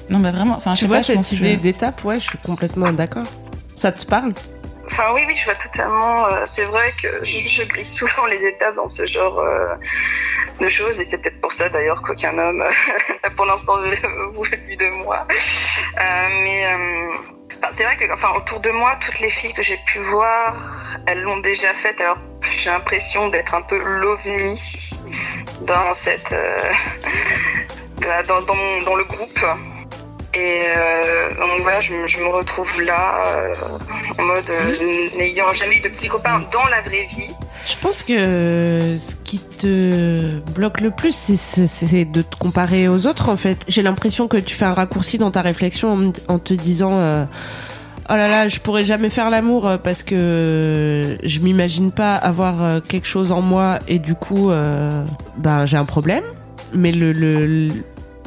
Non, 0.09 0.19
mais 0.19 0.31
vraiment. 0.31 0.55
Enfin, 0.57 0.75
je 0.75 0.81
Tu 0.81 0.85
vois 0.85 0.97
pas, 0.97 1.03
je 1.03 1.13
pense 1.13 1.27
cette 1.29 1.39
que- 1.39 1.43
idée 1.45 1.55
d'étape, 1.57 2.03
ouais, 2.03 2.15
je 2.19 2.25
suis 2.29 2.37
complètement 2.39 2.91
d'accord. 2.91 3.25
Ça 3.75 3.91
te 3.91 4.05
parle? 4.05 4.33
Enfin, 4.85 5.05
oui, 5.15 5.21
oui, 5.27 5.33
je 5.33 5.45
vois 5.45 5.55
totalement. 5.55 6.25
euh, 6.27 6.41
c'est 6.45 6.65
vrai 6.65 6.93
que 7.01 7.07
je, 7.23 7.37
je 7.47 7.63
grille 7.63 7.85
souvent 7.85 8.25
les 8.25 8.45
étapes 8.45 8.75
dans 8.75 8.85
ce 8.85 9.05
genre 9.05 9.39
euh, 9.39 9.75
de 10.59 10.67
choses, 10.69 10.99
et 10.99 11.05
c'est 11.05 11.19
peut-être 11.19 11.39
pour 11.39 11.51
ça 11.53 11.69
d'ailleurs 11.69 12.01
qu'aucun 12.01 12.37
homme 12.37 12.57
n'a 13.23 13.29
pour 13.37 13.45
l'instant 13.45 13.77
voulu 14.33 14.75
de 14.75 14.89
moi. 15.03 15.25
Euh, 15.29 16.27
mais 16.43 16.65
euh, 16.65 17.11
c'est 17.71 17.83
vrai 17.85 17.95
que, 17.95 18.13
enfin, 18.13 18.33
autour 18.35 18.59
de 18.59 18.69
moi, 18.71 18.97
toutes 19.03 19.19
les 19.21 19.29
filles 19.29 19.53
que 19.53 19.61
j'ai 19.63 19.79
pu 19.87 19.99
voir, 19.99 20.53
elles 21.07 21.21
l'ont 21.21 21.37
déjà 21.39 21.73
fait. 21.73 21.99
Alors, 22.01 22.17
j'ai 22.59 22.69
l'impression 22.69 23.29
d'être 23.29 23.55
un 23.55 23.61
peu 23.61 23.79
l'ovni 23.81 24.61
dans 25.61 25.93
cette, 25.93 26.33
euh, 26.33 26.71
dans, 28.27 28.41
dans, 28.41 28.55
mon- 28.55 28.81
dans 28.83 28.95
le 28.95 29.05
groupe. 29.05 29.39
Et 30.35 30.61
euh, 30.75 31.29
donc 31.39 31.61
voilà, 31.61 31.79
je, 31.79 31.93
me- 31.93 32.27
retrouve 32.27 32.81
là, 32.81 33.15
euh, 33.27 33.53
en 34.19 34.23
mode 34.23 34.49
euh, 34.49 35.17
n'ayant 35.17 35.53
jamais 35.53 35.77
eu 35.77 35.81
de 35.81 35.89
petits 35.89 36.07
copains 36.07 36.39
dans 36.51 36.67
la 36.71 36.81
vraie 36.81 37.05
vie. 37.07 37.29
Je 37.67 37.75
pense 37.81 38.01
que 38.03 38.95
ce 38.97 39.13
qui 39.23 39.39
te 39.39 40.39
bloque 40.55 40.81
le 40.81 40.89
plus, 40.91 41.15
c'est- 41.15 42.05
de 42.05 42.21
te 42.23 42.35
comparer 42.37 42.87
aux 42.87 43.05
autres, 43.05 43.29
en 43.29 43.37
fait. 43.37 43.57
J'ai 43.67 43.81
l'impression 43.83 44.27
que 44.27 44.37
tu 44.37 44.55
fais 44.55 44.65
un 44.65 44.73
raccourci 44.73 45.17
dans 45.19 45.29
ta 45.31 45.41
réflexion 45.41 46.11
en, 46.27 46.39
te 46.39 46.53
disant 46.55 46.91
Oh 48.09 48.13
là 48.15 48.27
là, 48.27 48.49
je 48.49 48.59
pourrais 48.59 48.83
jamais 48.85 49.09
faire 49.09 49.29
l'amour 49.29 49.69
parce 49.83 50.03
que 50.03 51.17
je 51.23 51.39
m'imagine 51.39 51.91
pas 51.91 52.15
avoir 52.15 52.81
quelque 52.83 53.07
chose 53.07 53.31
en 53.31 53.41
moi 53.41 53.79
et 53.87 53.99
du 53.99 54.15
coup, 54.15 54.49
ben, 55.37 55.65
j'ai 55.65 55.77
un 55.77 55.85
problème. 55.85 56.23
Mais 56.73 56.91
le, 56.91 57.11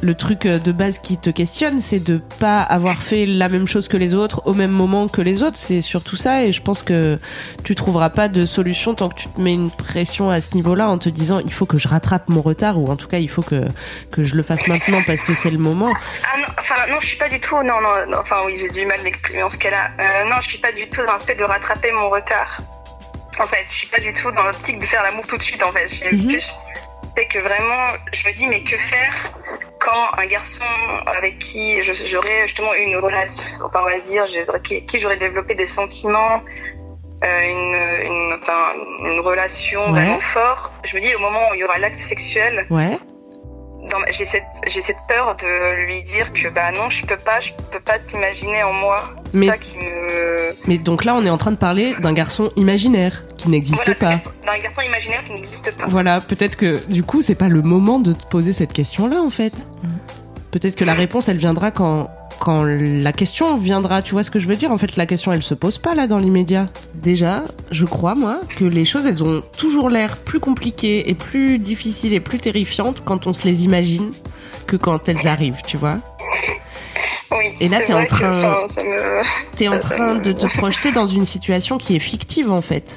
le 0.03 0.15
truc 0.15 0.43
de 0.47 0.73
base 0.73 0.99
qui 0.99 1.17
te 1.19 1.31
questionne, 1.31 1.81
c'est 1.81 2.01
de 2.01 2.19
pas 2.39 2.61
avoir 2.61 3.03
fait 3.03 3.25
la 3.27 3.49
même 3.49 3.67
chose 3.67 3.89
que 3.89 3.97
les 3.97 4.15
autres 4.15 4.43
au 4.47 4.53
même 4.55 4.71
moment 4.71 5.09
que 5.09 5.21
les 5.23 5.43
autres. 5.43 5.57
C'est 5.59 5.81
surtout 5.81 6.17
ça 6.17 6.45
et 6.45 6.53
je 6.53 6.61
pense 6.63 6.83
que 6.83 7.19
tu 7.65 7.75
trouveras 7.75 8.11
pas 8.11 8.29
de 8.29 8.45
solution 8.45 8.95
tant 8.95 9.09
que 9.09 9.15
tu 9.15 9.29
te 9.29 9.41
mets 9.41 9.55
une 9.55 9.71
pression 9.71 10.31
à 10.31 10.41
ce 10.41 10.55
niveau-là 10.55 10.89
en 10.89 10.99
te 10.99 11.09
disant 11.09 11.41
il 11.41 11.53
faut 11.53 11.67
que 11.67 11.79
je 11.79 11.89
rattrape 11.89 12.29
mon 12.29 12.43
retard 12.43 12.79
ou 12.79 12.91
en 12.91 12.97
tout 12.97 13.09
cas 13.09 13.19
il 13.19 13.31
faut 13.31 13.43
que, 13.43 13.65
que 14.13 14.25
je 14.25 14.35
le 14.35 14.43
fasse 14.43 14.67
maintenant 14.69 15.01
parce 15.07 15.23
que 15.23 15.35
c'est 15.35 15.51
le 15.51 15.59
moment. 15.59 15.93
Ah 16.33 16.39
non, 16.39 16.47
enfin 16.59 16.75
non, 16.91 16.97
je 17.01 17.07
suis 17.07 17.19
pas 17.19 17.29
du 17.29 17.41
tout. 17.41 17.57
Non, 17.57 17.81
non, 17.81 18.07
non, 18.09 18.19
enfin 18.21 18.37
oui, 18.45 18.57
j'ai 18.59 18.69
du 18.71 18.87
mal 18.87 19.01
à 19.01 19.03
m'exprimer 19.03 19.43
en 19.43 19.51
ce 19.51 19.59
cas-là. 19.59 19.91
Euh, 19.99 20.29
non, 20.29 20.37
je 20.41 20.49
suis 20.49 20.59
pas 20.59 20.73
du 20.73 20.89
tout 20.89 21.05
dans 21.07 21.15
le 21.15 21.21
fait 21.21 21.35
de 21.37 21.45
rattraper 21.45 21.91
mon 21.93 22.11
retard. 22.11 22.61
En 23.39 23.47
fait, 23.47 23.65
je 23.69 23.73
suis 23.75 23.87
pas 23.89 24.01
du 24.01 24.13
tout 24.13 24.31
dans 24.33 24.43
l'optique 24.45 24.79
de 24.79 24.85
faire 24.85 25.03
l'amour 25.03 25.27
tout 25.27 25.37
de 25.37 25.43
suite. 25.43 25.63
En 25.63 25.73
fait, 25.73 25.87
j'ai 25.89 26.13
Mhm. 26.17 26.39
que 27.31 27.39
vraiment, 27.39 27.87
je 28.13 28.29
me 28.29 28.35
dis 28.35 28.47
mais 28.47 28.63
que 28.63 28.77
faire 28.77 29.15
quand 29.87 30.20
un 30.22 30.27
garçon 30.27 30.64
avec 31.07 31.38
qui 31.38 31.83
j'aurais 31.83 32.42
justement 32.49 32.75
eu 32.75 32.83
une 32.83 32.96
relation, 32.96 33.44
enfin 33.64 33.81
on 33.83 33.88
va 33.88 34.01
dire, 34.01 34.25
qui 34.62 34.99
j'aurais 35.01 35.16
développé 35.16 35.55
des 35.55 35.66
sentiments, 35.66 36.42
euh, 37.25 37.51
une, 37.55 38.07
une, 38.07 38.33
enfin, 38.35 38.75
une 39.11 39.20
relation 39.20 39.81
Ouais. 39.87 39.90
vraiment 39.92 40.20
forte. 40.20 40.72
Je 40.85 40.96
me 40.96 41.01
dis 41.01 41.14
au 41.14 41.18
moment 41.20 41.51
où 41.51 41.55
il 41.55 41.61
y 41.61 41.64
aura 41.64 41.79
l'acte 41.79 42.01
sexuel, 42.01 42.66
Ouais. 42.68 42.99
Dans 43.90 43.99
ma- 44.01 44.11
j'ai 44.11 44.25
cette, 44.25 44.44
j'ai 44.66 44.81
cette 44.81 44.96
peur 45.09 45.37
de 45.37 45.85
lui 45.87 46.03
dire 46.03 46.33
que 46.33 46.49
bah 46.49 46.70
non, 46.72 46.88
je 46.90 47.05
peux 47.07 47.16
pas, 47.16 47.40
je 47.40 47.53
peux 47.70 47.81
pas 47.81 47.99
t'imaginer 47.99 48.62
en 48.64 48.72
moi. 48.72 49.03
C'est 49.31 49.38
Mais- 49.38 49.46
ça 49.46 49.57
qui 49.59 49.77
me. 49.79 50.55
Mais 50.66 50.79
donc 50.79 51.05
là 51.05 51.14
on 51.14 51.25
est 51.25 51.31
en 51.31 51.38
train 51.38 51.53
de 51.53 51.57
parler 51.57 51.94
d'un 52.01 52.12
garçon 52.12 52.51
imaginaire 52.57 53.25
qui 53.37 53.49
n'existe 53.49 53.77
Voilà, 53.85 53.94
pas. 53.94 54.07
d'un 54.07 54.16
garçon- 54.16 54.31
d'un 54.46 54.59
garçon 54.62 54.81
imaginaire 54.83 55.25
qui 55.25 55.33
n'existe 55.33 55.72
pas. 55.77 55.87
Voilà, 55.88 56.20
peut-être 56.20 56.57
que 56.57 56.79
du 56.90 57.03
coup 57.03 57.22
c'est 57.22 57.35
pas 57.35 57.49
le 57.49 57.62
moment 57.62 57.99
de 58.01 58.12
te 58.12 58.27
poser 58.27 58.53
cette 58.53 58.72
question-là 58.72 59.20
en 59.22 59.31
fait. 59.31 59.53
Peut-être 60.51 60.77
que 60.77 60.85
la 60.85 60.94
réponse 60.94 61.29
elle 61.29 61.37
viendra 61.37 61.70
quand 61.70 62.09
quand 62.38 62.62
la 62.64 63.12
question 63.12 63.57
viendra, 63.59 64.03
tu 64.03 64.12
vois 64.12 64.22
ce 64.22 64.31
que 64.31 64.38
je 64.38 64.46
veux 64.49 64.57
dire? 64.57 64.70
En 64.70 64.77
fait, 64.77 64.96
la 64.96 65.07
question 65.07 65.33
elle 65.33 65.42
se 65.42 65.55
pose 65.55 65.79
pas 65.79 65.94
là 65.94 66.07
dans 66.07 66.18
l'immédiat. 66.18 66.68
Déjà, 66.94 67.44
je 67.70 67.85
crois 67.85 68.14
moi 68.14 68.38
que 68.57 68.64
les 68.64 68.85
choses 68.85 69.07
elles 69.07 69.22
ont 69.25 69.42
toujours 69.59 69.90
l'air 69.90 70.16
plus 70.18 70.40
compliquées 70.40 71.09
et 71.11 71.14
plus 71.14 71.59
difficiles 71.59 72.12
et 72.12 72.20
plus 72.20 72.38
terrifiantes 72.38 73.03
quand 73.05 73.27
on 73.27 73.33
se 73.33 73.44
les 73.44 73.64
imagine 73.64 74.12
que 74.66 74.77
quand 74.77 75.09
elles 75.09 75.27
arrivent, 75.27 75.62
tu 75.66 75.77
vois? 75.77 75.99
Oui. 77.33 77.38
Et 77.61 77.68
là, 77.68 77.81
t'es 77.81 77.92
en 77.92 78.05
que, 78.05 78.09
train- 78.09 78.38
enfin, 78.38 78.57
ça 78.75 78.85
me- 78.85 79.22
T'es 79.57 79.68
en 79.68 79.79
train 79.79 80.14
me- 80.14 80.20
de 80.20 80.33
te 80.33 80.46
projeter 80.46 80.92
dans 80.92 81.07
une 81.07 81.27
situation 81.27 81.77
qui 81.79 81.96
est 81.96 82.01
fictive 82.01 82.51
en 82.53 82.62
fait. 82.62 82.96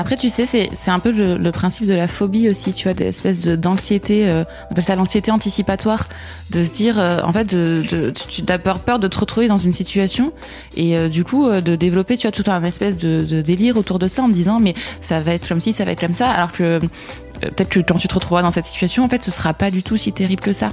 Après, 0.00 0.16
tu 0.16 0.30
sais, 0.30 0.46
c'est 0.46 0.90
un 0.90 0.98
peu 0.98 1.10
le, 1.10 1.50
principe 1.52 1.84
de 1.86 1.92
la 1.92 2.08
phobie 2.08 2.48
aussi, 2.48 2.72
tu 2.72 2.84
vois, 2.88 2.94
de- 2.94 3.54
d'anxiété, 3.54 4.26
euh, 4.26 4.44
on 4.68 4.72
appelle 4.72 4.82
ça 4.84 4.96
l'anxiété 4.96 5.30
anticipatoire, 5.30 6.08
de 6.48 6.64
se 6.64 6.72
dire, 6.72 6.98
euh, 6.98 7.20
en 7.22 7.34
fait, 7.34 7.54
tu 8.26 8.42
as 8.48 8.58
peur, 8.58 8.78
peur 8.78 8.98
de 8.98 9.08
te 9.08 9.18
retrouver 9.18 9.46
dans 9.46 9.58
une 9.58 9.74
situation 9.74 10.32
et 10.74 10.96
euh, 10.96 11.10
du 11.10 11.22
coup 11.22 11.50
de 11.50 11.76
développer, 11.76 12.16
tu 12.16 12.26
vois, 12.26 12.32
tout 12.32 12.50
un 12.50 12.64
espèce 12.64 12.96
de, 12.96 13.42
délire 13.42 13.76
autour 13.76 13.98
de 13.98 14.06
ça 14.08 14.22
en 14.22 14.30
te 14.30 14.32
disant, 14.32 14.58
mais 14.58 14.74
ça 15.02 15.20
va 15.20 15.34
être 15.34 15.46
comme 15.46 15.60
ci, 15.60 15.74
ça 15.74 15.84
va 15.84 15.90
être 15.92 16.00
comme 16.00 16.14
ça, 16.14 16.30
alors 16.30 16.52
que 16.52 16.78
peut-être 17.42 17.68
que 17.68 17.80
quand 17.80 17.98
tu 17.98 18.08
te 18.08 18.14
retrouveras 18.14 18.40
dans 18.40 18.50
cette 18.52 18.64
situation, 18.64 19.04
en 19.04 19.08
fait, 19.08 19.22
ce 19.22 19.30
sera 19.30 19.52
pas 19.52 19.70
du 19.70 19.82
tout 19.82 19.98
si 19.98 20.14
terrible 20.14 20.42
que 20.42 20.54
ça. 20.54 20.70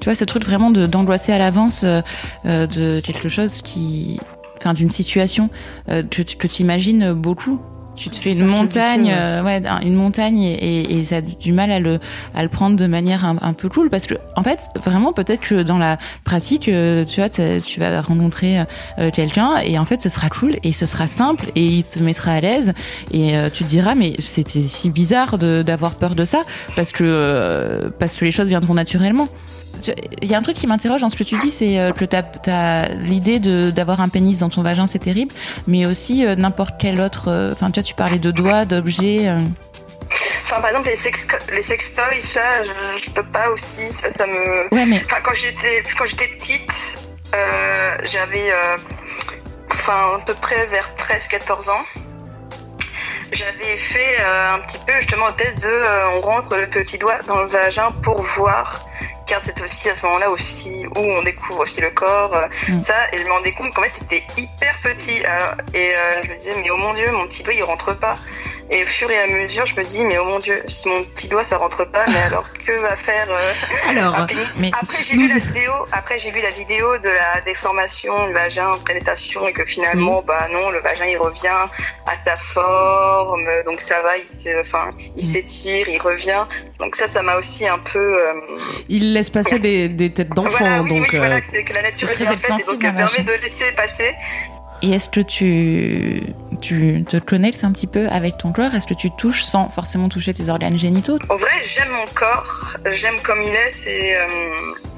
Tu 0.00 0.04
vois, 0.04 0.14
ce 0.14 0.26
truc 0.26 0.44
vraiment 0.44 0.70
d'angoisser 0.70 1.32
à 1.32 1.38
l'avance 1.38 1.82
de 2.44 3.00
quelque 3.00 3.30
chose 3.30 3.62
qui, 3.62 4.20
enfin, 4.58 4.74
d'une 4.74 4.90
situation 4.90 5.48
que, 5.88 6.02
tu- 6.02 6.36
que 6.36 6.46
tu 6.46 6.60
imagines 6.60 7.14
beaucoup. 7.14 7.58
Tu 7.96 8.10
te 8.10 8.16
fais 8.16 8.32
une 8.32 8.44
montagne, 8.46 9.04
ouais. 9.06 9.14
euh, 9.16 9.42
ouais, 9.42 9.62
une 9.82 9.94
montagne 9.94 10.38
et, 10.42 10.80
et, 10.82 10.98
et 10.98 11.04
ça 11.06 11.16
a 11.16 11.20
du 11.22 11.52
mal 11.52 11.70
à 11.70 11.78
le, 11.80 11.98
à 12.34 12.42
le 12.42 12.48
prendre 12.48 12.76
de 12.76 12.86
manière 12.86 13.24
un, 13.24 13.36
un 13.40 13.52
peu 13.54 13.68
cool 13.70 13.88
parce 13.90 14.06
que 14.06 14.14
en 14.36 14.42
fait 14.42 14.60
vraiment 14.84 15.12
peut-être 15.14 15.40
que 15.40 15.62
dans 15.62 15.78
la 15.78 15.96
pratique 16.24 16.68
euh, 16.68 17.04
tu 17.06 17.20
vois 17.20 17.30
tu 17.30 17.80
vas 17.80 18.00
rencontrer 18.02 18.60
euh, 18.98 19.10
quelqu'un 19.10 19.58
et 19.64 19.78
en 19.78 19.84
fait 19.86 20.02
ce 20.02 20.08
sera 20.10 20.28
cool 20.28 20.56
et 20.62 20.72
ce 20.72 20.84
sera 20.86 21.06
simple 21.06 21.46
et 21.56 21.64
il 21.64 21.82
se 21.82 21.98
mettra 22.00 22.32
à 22.32 22.40
l'aise 22.40 22.74
et 23.12 23.36
euh, 23.36 23.48
tu 23.50 23.64
te 23.64 23.68
diras 23.68 23.94
mais 23.94 24.14
c'était 24.18 24.62
si 24.68 24.90
bizarre 24.90 25.38
d'avoir 25.38 25.94
peur 25.94 26.14
de 26.14 26.24
ça 26.24 26.40
parce 26.76 26.92
que 26.92 27.02
euh, 27.04 27.88
parce 27.98 28.14
que 28.16 28.24
les 28.24 28.30
choses 28.30 28.48
viendront 28.48 28.74
naturellement 28.74 29.26
Tu- 29.26 29.55
il 30.22 30.28
y 30.30 30.34
a 30.34 30.38
un 30.38 30.42
truc 30.42 30.56
qui 30.56 30.66
m'interroge 30.66 31.00
dans 31.00 31.10
ce 31.10 31.16
que 31.16 31.24
tu 31.24 31.36
dis, 31.36 31.50
c'est 31.50 31.78
euh, 31.78 31.92
que 31.92 32.04
t'as 32.04 32.22
as, 32.48 32.88
l'idée 32.88 33.38
d'avoir 33.38 34.00
un 34.00 34.08
pénis 34.08 34.38
dans 34.40 34.48
ton 34.50 34.62
vagin, 34.62 34.86
c'est 34.86 34.98
terrible, 34.98 35.32
mais 35.66 35.86
aussi 35.86 36.24
euh, 36.24 36.34
n'importe 36.36 36.74
quel 36.78 37.00
autre. 37.00 37.28
euh, 37.28 37.50
Enfin, 37.52 37.66
tu 37.70 37.80
vois, 37.80 37.82
tu 37.84 37.94
parlais 37.94 38.18
de 38.18 38.30
doigts, 38.30 38.64
d'objets. 38.64 39.28
euh, 39.28 39.40
Enfin, 40.42 40.60
par 40.60 40.70
exemple, 40.70 40.88
les 40.88 40.96
sex, 40.96 41.26
les 41.52 41.62
sextoys, 41.62 42.20
ça, 42.20 42.40
je, 42.64 43.04
je 43.04 43.10
peux 43.10 43.24
pas 43.24 43.48
aussi. 43.50 43.90
Ça, 43.90 44.10
ça 44.12 44.26
me. 44.26 44.72
Ouais, 44.74 44.86
mais 44.86 45.02
Enfin, 45.04 45.16
quand 45.24 45.34
j'étais, 45.34 45.82
quand 45.98 46.04
j'étais 46.06 46.28
petite, 46.28 46.98
euh, 47.34 47.96
j'avais, 48.04 48.52
enfin, 49.72 50.18
à 50.20 50.24
peu 50.24 50.34
près 50.34 50.66
vers 50.66 50.88
13-14 50.96 51.68
ans. 51.70 51.84
J'avais 53.32 53.76
fait 53.76 54.20
euh, 54.20 54.54
un 54.54 54.60
petit 54.60 54.78
peu 54.86 54.92
justement 55.00 55.26
le 55.26 55.32
test 55.32 55.60
de, 55.62 55.66
euh, 55.68 56.10
on 56.16 56.20
rentre 56.20 56.56
le 56.56 56.68
petit 56.68 56.96
doigt 56.96 57.18
dans 57.26 57.42
le 57.42 57.48
vagin 57.48 57.90
pour 58.02 58.22
voir 58.22 58.86
car 59.26 59.40
c'est 59.44 59.60
aussi 59.62 59.88
à 59.90 59.94
ce 59.94 60.04
moment-là 60.06 60.30
aussi 60.30 60.86
où 60.94 61.00
on 61.00 61.22
découvre 61.22 61.60
aussi 61.60 61.80
le 61.80 61.90
corps, 61.90 62.34
euh, 62.34 62.46
Mm. 62.68 62.80
ça, 62.82 62.94
et 63.12 63.18
je 63.18 63.24
me 63.24 63.30
rendais 63.32 63.52
compte 63.52 63.72
qu'en 63.74 63.82
fait 63.82 63.94
c'était 63.94 64.24
hyper 64.36 64.74
petit. 64.82 65.24
Alors, 65.24 65.54
et 65.74 65.94
euh, 65.96 66.22
je 66.24 66.30
me 66.32 66.36
disais, 66.38 66.54
mais 66.62 66.70
oh 66.70 66.76
mon 66.76 66.94
dieu, 66.94 67.10
mon 67.12 67.26
petit 67.26 67.42
doigt 67.42 67.54
il 67.54 67.62
rentre 67.62 67.92
pas. 67.94 68.14
Et 68.68 68.82
au 68.82 68.86
fur 68.86 69.08
et 69.12 69.18
à 69.18 69.26
mesure, 69.28 69.64
je 69.64 69.76
me 69.76 69.84
dis, 69.84 70.04
mais 70.04 70.18
oh 70.18 70.24
mon 70.24 70.38
dieu, 70.40 70.60
si 70.66 70.88
mon 70.88 71.02
petit 71.04 71.28
doigt 71.28 71.44
ça 71.44 71.56
rentre 71.56 71.84
pas, 71.84 72.04
mais 72.08 72.20
alors 72.22 72.46
que 72.54 72.72
va 72.72 72.96
faire 72.96 73.26
euh, 73.30 73.52
un 73.86 73.96
Alors, 73.96 74.26
pénis 74.26 74.46
mais 74.58 74.70
Après 74.80 75.02
j'ai 75.02 75.16
vu 75.16 75.28
la 75.28 75.38
vidéo, 75.38 75.72
après 75.92 76.18
j'ai 76.18 76.30
vu 76.32 76.40
la 76.40 76.50
vidéo 76.50 76.98
de 76.98 77.08
la 77.08 77.40
déformation 77.42 78.26
du 78.26 78.32
vagin, 78.32 78.72
pénétration, 78.84 79.46
et 79.46 79.52
que 79.52 79.64
finalement, 79.64 80.20
bah 80.22 80.48
non, 80.52 80.70
le 80.70 80.80
vagin 80.80 81.06
il 81.06 81.16
revient 81.18 81.64
à 82.06 82.14
sa 82.16 82.34
forme, 82.36 83.46
donc 83.66 83.80
ça 83.80 84.00
va, 84.02 84.16
il 84.18 84.28
s'est- 84.28 84.58
enfin, 84.58 84.90
il 85.16 85.22
s'étire, 85.24 85.88
il 85.88 86.00
revient. 86.00 86.44
Donc 86.80 86.96
ça, 86.96 87.08
ça 87.08 87.22
m'a 87.22 87.36
aussi 87.36 87.66
un 87.68 87.78
peu. 87.78 87.98
euh, 88.20 88.32
il 88.88 89.12
laisse 89.16 89.30
passer 89.30 89.58
des, 89.58 89.88
des 89.88 90.10
têtes 90.12 90.30
d'enfants, 90.30 90.50
voilà, 90.60 90.82
oui, 90.82 90.90
donc 90.90 91.08
oui, 91.10 91.14
euh, 91.14 91.18
voilà, 91.18 91.40
que, 91.40 91.46
c'est- 91.48 91.64
que 91.64 91.72
la 91.74 91.82
nature 91.82 92.08
est 92.10 92.14
très 92.14 92.24
bien 92.24 92.36
faite 92.36 92.66
donc 92.66 92.84
elle 92.84 92.94
permet 92.94 93.24
de 93.24 93.42
laisser 93.42 93.72
passer. 93.72 94.14
Et 94.82 94.90
est-ce 94.92 95.08
que 95.08 95.20
tu, 95.20 96.22
tu 96.60 97.02
te 97.08 97.16
connectes 97.16 97.64
un 97.64 97.72
petit 97.72 97.86
peu 97.86 98.08
avec 98.10 98.36
ton 98.36 98.52
corps? 98.52 98.74
Est-ce 98.74 98.86
que 98.86 98.92
tu 98.94 99.10
touches 99.10 99.42
sans 99.42 99.70
forcément 99.70 100.10
toucher 100.10 100.34
tes 100.34 100.50
organes 100.50 100.78
génitaux? 100.78 101.18
En 101.30 101.36
vrai, 101.36 101.50
j'aime 101.64 101.88
mon 101.88 102.04
corps, 102.14 102.76
j'aime 102.90 103.18
comme 103.22 103.42
il 103.42 103.54
est. 103.54 103.70
C'est 103.70 104.18
euh, 104.18 104.26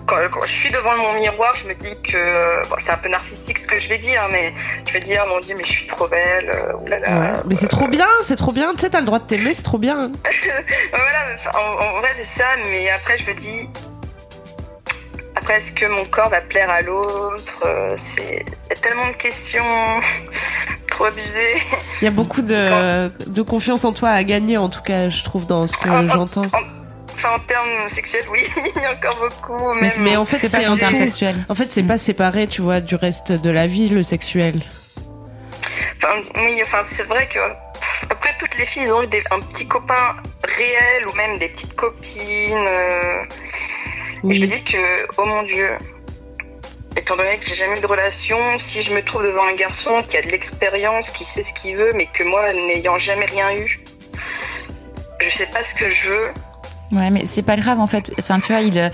quand, 0.05 0.17
quand 0.33 0.45
je 0.47 0.53
suis 0.53 0.73
devant 0.73 0.97
mon 0.97 1.13
miroir, 1.21 1.55
je 1.55 1.69
me 1.69 1.75
dis 1.75 1.95
que 2.03 2.69
bon, 2.69 2.75
c'est 2.79 2.91
un 2.91 2.97
peu 2.97 3.09
narcissique 3.09 3.57
ce 3.57 3.69
que 3.69 3.79
je 3.79 3.89
vais 3.89 3.99
dire, 3.99 4.23
mais 4.33 4.53
je 4.85 4.93
vais 4.95 5.01
dire 5.01 5.25
mon 5.29 5.39
Dieu, 5.39 5.55
mais 5.57 5.63
je 5.63 5.71
suis 5.71 5.87
trop 5.87 6.09
belle. 6.09 6.51
euh, 6.53 6.73
oulala. 6.83 7.09
ouais. 7.37 7.43
mais 7.49 7.55
c'est 7.55 7.69
trop 7.69 7.87
bien, 7.87 8.09
c'est 8.27 8.35
trop 8.37 8.51
bien. 8.51 8.73
Tu 8.75 8.81
sais, 8.81 8.91
t'as 8.91 8.99
le 9.01 9.07
droit 9.07 9.21
de 9.21 9.27
t'aimer, 9.27 9.55
c'est 9.55 9.63
trop 9.63 9.79
bien. 9.79 10.11
Voilà, 10.91 11.35
enfin, 11.35 11.51
en, 11.55 11.85
en 11.97 12.01
vrai 12.01 12.11
c'est 12.17 12.39
ça, 12.41 12.47
mais 12.71 12.91
après 12.91 13.17
je 13.17 13.31
me 13.31 13.35
dis, 13.35 13.69
après 15.49 15.59
est-ce 15.61 15.73
que 15.73 15.87
mon 15.87 16.05
corps 16.05 16.29
va 16.29 16.43
plaire 16.43 16.69
à 16.69 16.83
l'autre 16.83 17.63
Euh, 17.65 17.95
C'est 17.97 18.45
il 18.45 18.69
y 18.69 18.73
a 18.73 18.77
tellement 18.77 19.07
de 19.09 19.17
questions 19.17 19.65
trop 20.91 21.07
abusées. 21.07 21.55
Il 22.03 22.05
y 22.05 22.09
a 22.09 22.11
beaucoup 22.11 22.43
de, 22.43 23.09
de 23.31 23.43
confiance 23.43 23.87
en 23.87 23.95
toi 23.95 24.11
à 24.11 24.23
gagner, 24.25 24.59
en 24.59 24.69
tout 24.69 24.83
cas, 24.83 25.09
je 25.09 25.25
trouve, 25.25 25.47
dans 25.47 25.67
ce 25.67 25.79
que 25.79 25.89
j'entends. 25.89 26.43
Enfin 27.15 27.31
en 27.35 27.39
termes 27.41 27.89
sexuels, 27.89 28.25
oui, 28.31 28.41
il 28.77 28.83
y 28.83 28.85
a 28.85 28.93
encore 28.93 29.19
beaucoup. 29.19 29.73
Mais, 29.81 29.89
Même 29.89 29.93
mais 30.01 30.17
en 30.17 30.27
fait, 30.27 30.37
C'est 30.37 30.65
pas 30.65 30.71
en 30.71 30.77
termes 30.77 30.95
sexuels. 30.95 31.35
En 31.49 31.55
fait, 31.55 31.65
c'est 31.71 31.83
pas 31.83 31.97
séparé, 31.99 32.47
tu 32.47 32.61
vois, 32.61 32.81
du 32.81 32.95
reste 32.95 33.33
de 33.33 33.51
la 33.51 33.67
vie, 33.67 33.89
le 33.89 34.03
sexuel. 34.03 34.63
Enfin, 35.97 36.21
oui, 36.37 36.61
enfin, 36.63 36.83
c'est 36.85 37.05
vrai 37.05 37.27
que 37.27 37.39
après 38.11 38.31
toutes 38.39 38.57
les 38.59 38.67
filles 38.67 38.85
ils 38.85 38.93
ont 38.93 39.03
eu 39.03 39.07
des, 39.09 39.23
un 39.31 39.41
petit 39.41 39.67
copain 39.67 40.17
réel 40.45 41.07
ou 41.09 41.13
même 41.17 41.39
des 41.39 41.49
petites 41.49 41.75
copines. 41.75 42.53
euh, 42.55 43.23
Et 44.25 44.35
je 44.35 44.41
me 44.41 44.47
Oui. 44.47 44.49
dis 44.49 44.63
que, 44.65 44.77
oh 45.17 45.25
mon 45.27 45.43
dieu, 45.45 45.69
étant 46.97 47.17
donné 47.17 47.37
que 47.39 47.47
j'ai 47.47 47.55
jamais 47.55 47.79
eu 47.79 47.81
de 47.81 47.87
relation, 47.87 48.37
si 48.59 48.81
je 48.83 48.93
me 48.93 49.03
trouve 49.03 49.23
devant 49.23 49.47
un 49.47 49.55
garçon 49.55 50.03
qui 50.09 50.17
a 50.17 50.23
de 50.23 50.29
l'expérience, 50.29 51.11
qui 51.11 51.25
sait 51.25 51.43
ce 51.43 51.53
qu'il 51.55 51.77
veut, 51.77 51.93
mais 51.95 52.07
que 52.13 52.25
moi, 52.25 52.53
n'ayant 52.53 52.99
jamais 52.99 53.27
rien 53.27 53.53
eu, 53.55 53.79
je 55.21 55.31
sais 55.31 55.47
pas 55.47 55.63
ce 55.63 55.75
que 55.75 55.89
je 55.89 56.09
veux. 56.09 56.29
Ouais, 56.91 57.11
mais 57.11 57.25
c'est 57.27 57.43
pas 57.43 57.57
grave 57.57 57.81
en 57.81 57.87
fait. 57.87 58.11
Enfin, 58.19 58.41
tu 58.41 58.51
vois, 58.53 58.63
il 58.63 58.79
euh, 58.79 58.89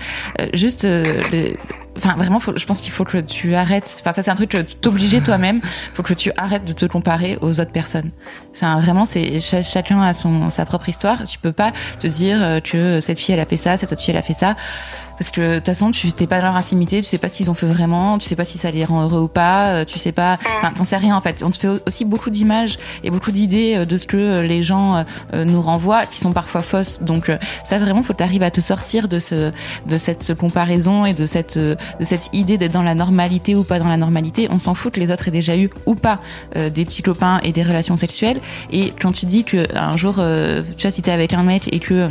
juste, 0.53 0.83
euh, 0.83 1.01
le- 1.31 1.55
enfin 1.97 2.15
vraiment, 2.17 2.41
faut- 2.41 2.55
je 2.57 2.65
pense 2.65 2.81
qu'il 2.81 2.91
faut 2.91 3.05
que 3.05 3.19
tu 3.19 3.55
arrêtes. 3.55 3.89
Enfin, 4.01 4.11
ça 4.11 4.21
c'est 4.21 4.29
un 4.31 4.35
truc 4.35 4.49
que 4.51 4.57
t'obliger 4.61 5.21
toi-même. 5.23 5.61
Faut 5.93 6.03
que 6.03 6.13
tu 6.13 6.29
arrêtes 6.35 6.65
de 6.65 6.73
te 6.73 6.85
comparer 6.85 7.37
aux 7.39 7.61
autres 7.61 7.71
personnes. 7.71 8.11
Enfin, 8.53 8.81
vraiment, 8.81 9.05
c'est 9.05 9.39
cha- 9.39 9.63
chacun 9.63 10.01
a 10.01 10.11
son 10.11 10.49
sa 10.49 10.65
propre 10.65 10.89
histoire. 10.89 11.23
Tu 11.23 11.39
peux 11.39 11.53
pas 11.53 11.71
te 12.01 12.07
dire 12.07 12.37
euh, 12.43 12.59
que 12.59 12.99
cette 12.99 13.17
fille 13.17 13.33
elle 13.33 13.39
a 13.39 13.45
fait 13.45 13.55
ça, 13.55 13.77
cette 13.77 13.93
autre 13.93 14.01
fille 14.01 14.11
elle 14.13 14.19
a 14.19 14.23
fait 14.23 14.33
ça. 14.33 14.57
Parce 15.17 15.31
que 15.31 15.53
de 15.53 15.55
toute 15.55 15.65
façon, 15.65 15.91
tu 15.91 16.11
t'es 16.11 16.27
pas 16.27 16.37
dans 16.39 16.47
leur 16.47 16.55
intimité, 16.55 17.01
tu 17.01 17.07
sais 17.07 17.17
pas 17.17 17.29
ce 17.29 17.33
qu'ils 17.33 17.51
ont 17.51 17.53
fait 17.53 17.67
vraiment, 17.67 18.17
tu 18.17 18.27
sais 18.27 18.35
pas 18.35 18.45
si 18.45 18.57
ça 18.57 18.71
les 18.71 18.85
rend 18.85 19.03
heureux 19.03 19.21
ou 19.21 19.27
pas, 19.27 19.67
euh, 19.67 19.85
tu 19.85 19.99
sais 19.99 20.11
pas, 20.11 20.37
enfin, 20.57 20.71
t'en 20.73 20.83
sais 20.83 20.97
rien 20.97 21.15
en 21.15 21.21
fait. 21.21 21.43
On 21.43 21.49
te 21.49 21.57
fait 21.57 21.69
aussi 21.85 22.05
beaucoup 22.05 22.29
d'images 22.29 22.77
et 23.03 23.09
beaucoup 23.09 23.31
d'idées 23.31 23.77
euh, 23.77 23.85
de 23.85 23.97
ce 23.97 24.05
que 24.05 24.17
euh, 24.17 24.41
les 24.43 24.63
gens 24.63 25.05
nous 25.33 25.61
renvoient, 25.61 26.05
qui 26.05 26.17
sont 26.17 26.31
parfois 26.31 26.61
fausses. 26.61 27.01
Donc 27.01 27.31
ça 27.65 27.79
vraiment, 27.79 28.03
faut 28.03 28.13
que 28.13 28.19
t'arrives 28.19 28.43
à 28.43 28.51
te 28.51 28.61
sortir 28.61 29.07
de 29.07 29.19
ce, 29.19 29.51
de 29.85 29.97
cette 29.97 30.33
comparaison 30.35 31.05
et 31.05 31.13
de 31.13 31.25
cette, 31.25 31.57
de 31.57 31.77
cette 32.01 32.29
idée 32.33 32.57
d'être 32.57 32.73
dans 32.73 32.81
la 32.81 32.95
normalité 32.95 33.55
ou 33.55 33.63
pas 33.63 33.79
dans 33.79 33.89
la 33.89 33.97
normalité. 33.97 34.47
On 34.49 34.59
s'en 34.59 34.73
fout 34.73 34.93
que 34.93 34.99
les 34.99 35.11
autres 35.11 35.27
aient 35.27 35.31
déjà 35.31 35.57
eu 35.57 35.69
ou 35.85 35.95
pas 35.95 36.19
euh, 36.55 36.69
des 36.69 36.85
petits 36.85 37.01
copains 37.01 37.39
et 37.43 37.51
des 37.51 37.63
relations 37.63 37.97
sexuelles. 37.97 38.39
Et 38.71 38.91
quand 38.99 39.11
tu 39.11 39.25
dis 39.25 39.43
que 39.43 39.65
un 39.75 39.97
jour, 39.97 40.15
euh, 40.19 40.63
tu 40.77 40.83
vois, 40.83 40.91
si 40.91 41.01
t'es 41.01 41.11
avec 41.11 41.33
un 41.33 41.43
mec 41.43 41.69
et 41.71 41.79
que 41.79 42.09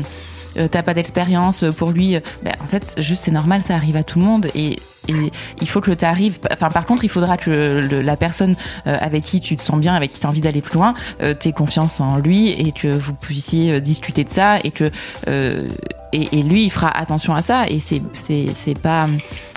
t'as 0.70 0.82
pas 0.82 0.94
d'expérience 0.94 1.64
pour 1.76 1.90
lui, 1.90 2.16
euh, 2.16 2.20
ben, 2.42 2.54
en 2.62 2.66
fait, 2.66 2.94
juste 2.98 3.24
c'est 3.24 3.30
normal, 3.30 3.62
ça 3.66 3.74
arrive 3.74 3.96
à 3.96 4.02
tout 4.04 4.18
le 4.18 4.24
monde 4.24 4.46
et 4.54 4.76
et 5.06 5.30
il 5.60 5.68
faut 5.68 5.82
que 5.82 5.90
tu 5.90 6.02
arrives. 6.06 6.38
Enfin, 6.50 6.70
par 6.70 6.86
contre, 6.86 7.04
il 7.04 7.10
faudra 7.10 7.36
que 7.36 7.50
le- 7.90 8.00
la 8.00 8.16
personne 8.16 8.56
euh, 8.86 8.94
avec 9.02 9.22
qui 9.22 9.38
tu 9.42 9.54
te 9.54 9.60
sens 9.60 9.78
bien, 9.78 9.94
avec 9.94 10.10
qui 10.10 10.18
tu 10.18 10.24
as 10.24 10.30
envie 10.30 10.40
d'aller 10.40 10.62
plus 10.62 10.76
loin, 10.78 10.94
euh, 11.22 11.34
t'aies 11.34 11.52
confiance 11.52 12.00
en 12.00 12.16
lui 12.16 12.48
et 12.48 12.72
que 12.72 12.88
vous 12.88 13.12
puissiez 13.12 13.70
euh, 13.72 13.80
discuter 13.80 14.24
de 14.24 14.30
ça 14.30 14.56
et 14.64 14.70
que 14.70 14.90
euh, 15.28 15.68
et, 16.14 16.38
et 16.38 16.42
lui, 16.42 16.64
il 16.64 16.70
fera 16.70 16.88
attention 16.88 17.34
à 17.34 17.42
ça 17.42 17.66
et 17.68 17.80
c'est 17.80 18.00
c'est 18.14 18.46
c'est 18.56 18.78
pas 18.78 19.04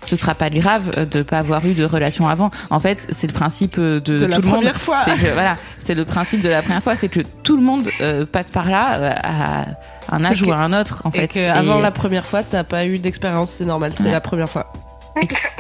ce 0.04 0.18
sera 0.18 0.36
pas 0.36 0.50
grave 0.50 0.92
euh, 0.98 1.06
de 1.06 1.22
pas 1.22 1.38
avoir 1.40 1.66
eu 1.66 1.74
de 1.74 1.86
relation 1.86 2.28
avant. 2.28 2.52
En 2.70 2.82
fait, 2.82 3.08
c'est 3.12 3.28
le 3.28 3.34
principe 3.34 3.78
euh, 3.78 4.02
de, 4.02 4.20
De 4.20 4.26
la 4.26 4.36
tout 4.36 4.42
le 4.42 4.48
monde. 4.50 4.56
première 4.58 4.82
fois. 4.82 4.98
C'est 5.06 5.14
que 5.16 5.32
voilà, 5.32 5.56
c'est 5.80 5.96
le 5.96 6.04
principe 6.04 6.42
de 6.42 6.50
la 6.50 6.62
première 6.62 6.84
fois, 6.84 6.98
c'est 6.98 7.08
que 7.08 7.22
tout 7.44 7.56
le 7.56 7.64
monde 7.64 7.88
euh, 8.02 8.26
passe 8.26 8.52
par 8.52 8.68
là 8.70 8.96
euh, 8.96 9.14
à 9.24 9.66
un 10.12 10.24
âge 10.26 10.42
ou 10.44 10.52
à 10.52 10.58
un 10.58 10.74
autre 10.74 11.02
en 11.06 11.10
Et 11.12 11.20
fait. 11.22 11.28
que 11.28 11.50
avant 11.50 11.80
Et 11.80 11.82
la 11.82 11.92
première 11.92 12.26
fois, 12.26 12.44
t'as 12.44 12.64
pas 12.64 12.86
eu 12.86 12.98
d'expérience, 13.00 13.52
c'est 13.52 13.66
normal, 13.66 13.94
c'est 13.98 14.04
Ouais. 14.04 14.12
la 14.12 14.22
première 14.22 14.50
fois. 14.50 14.72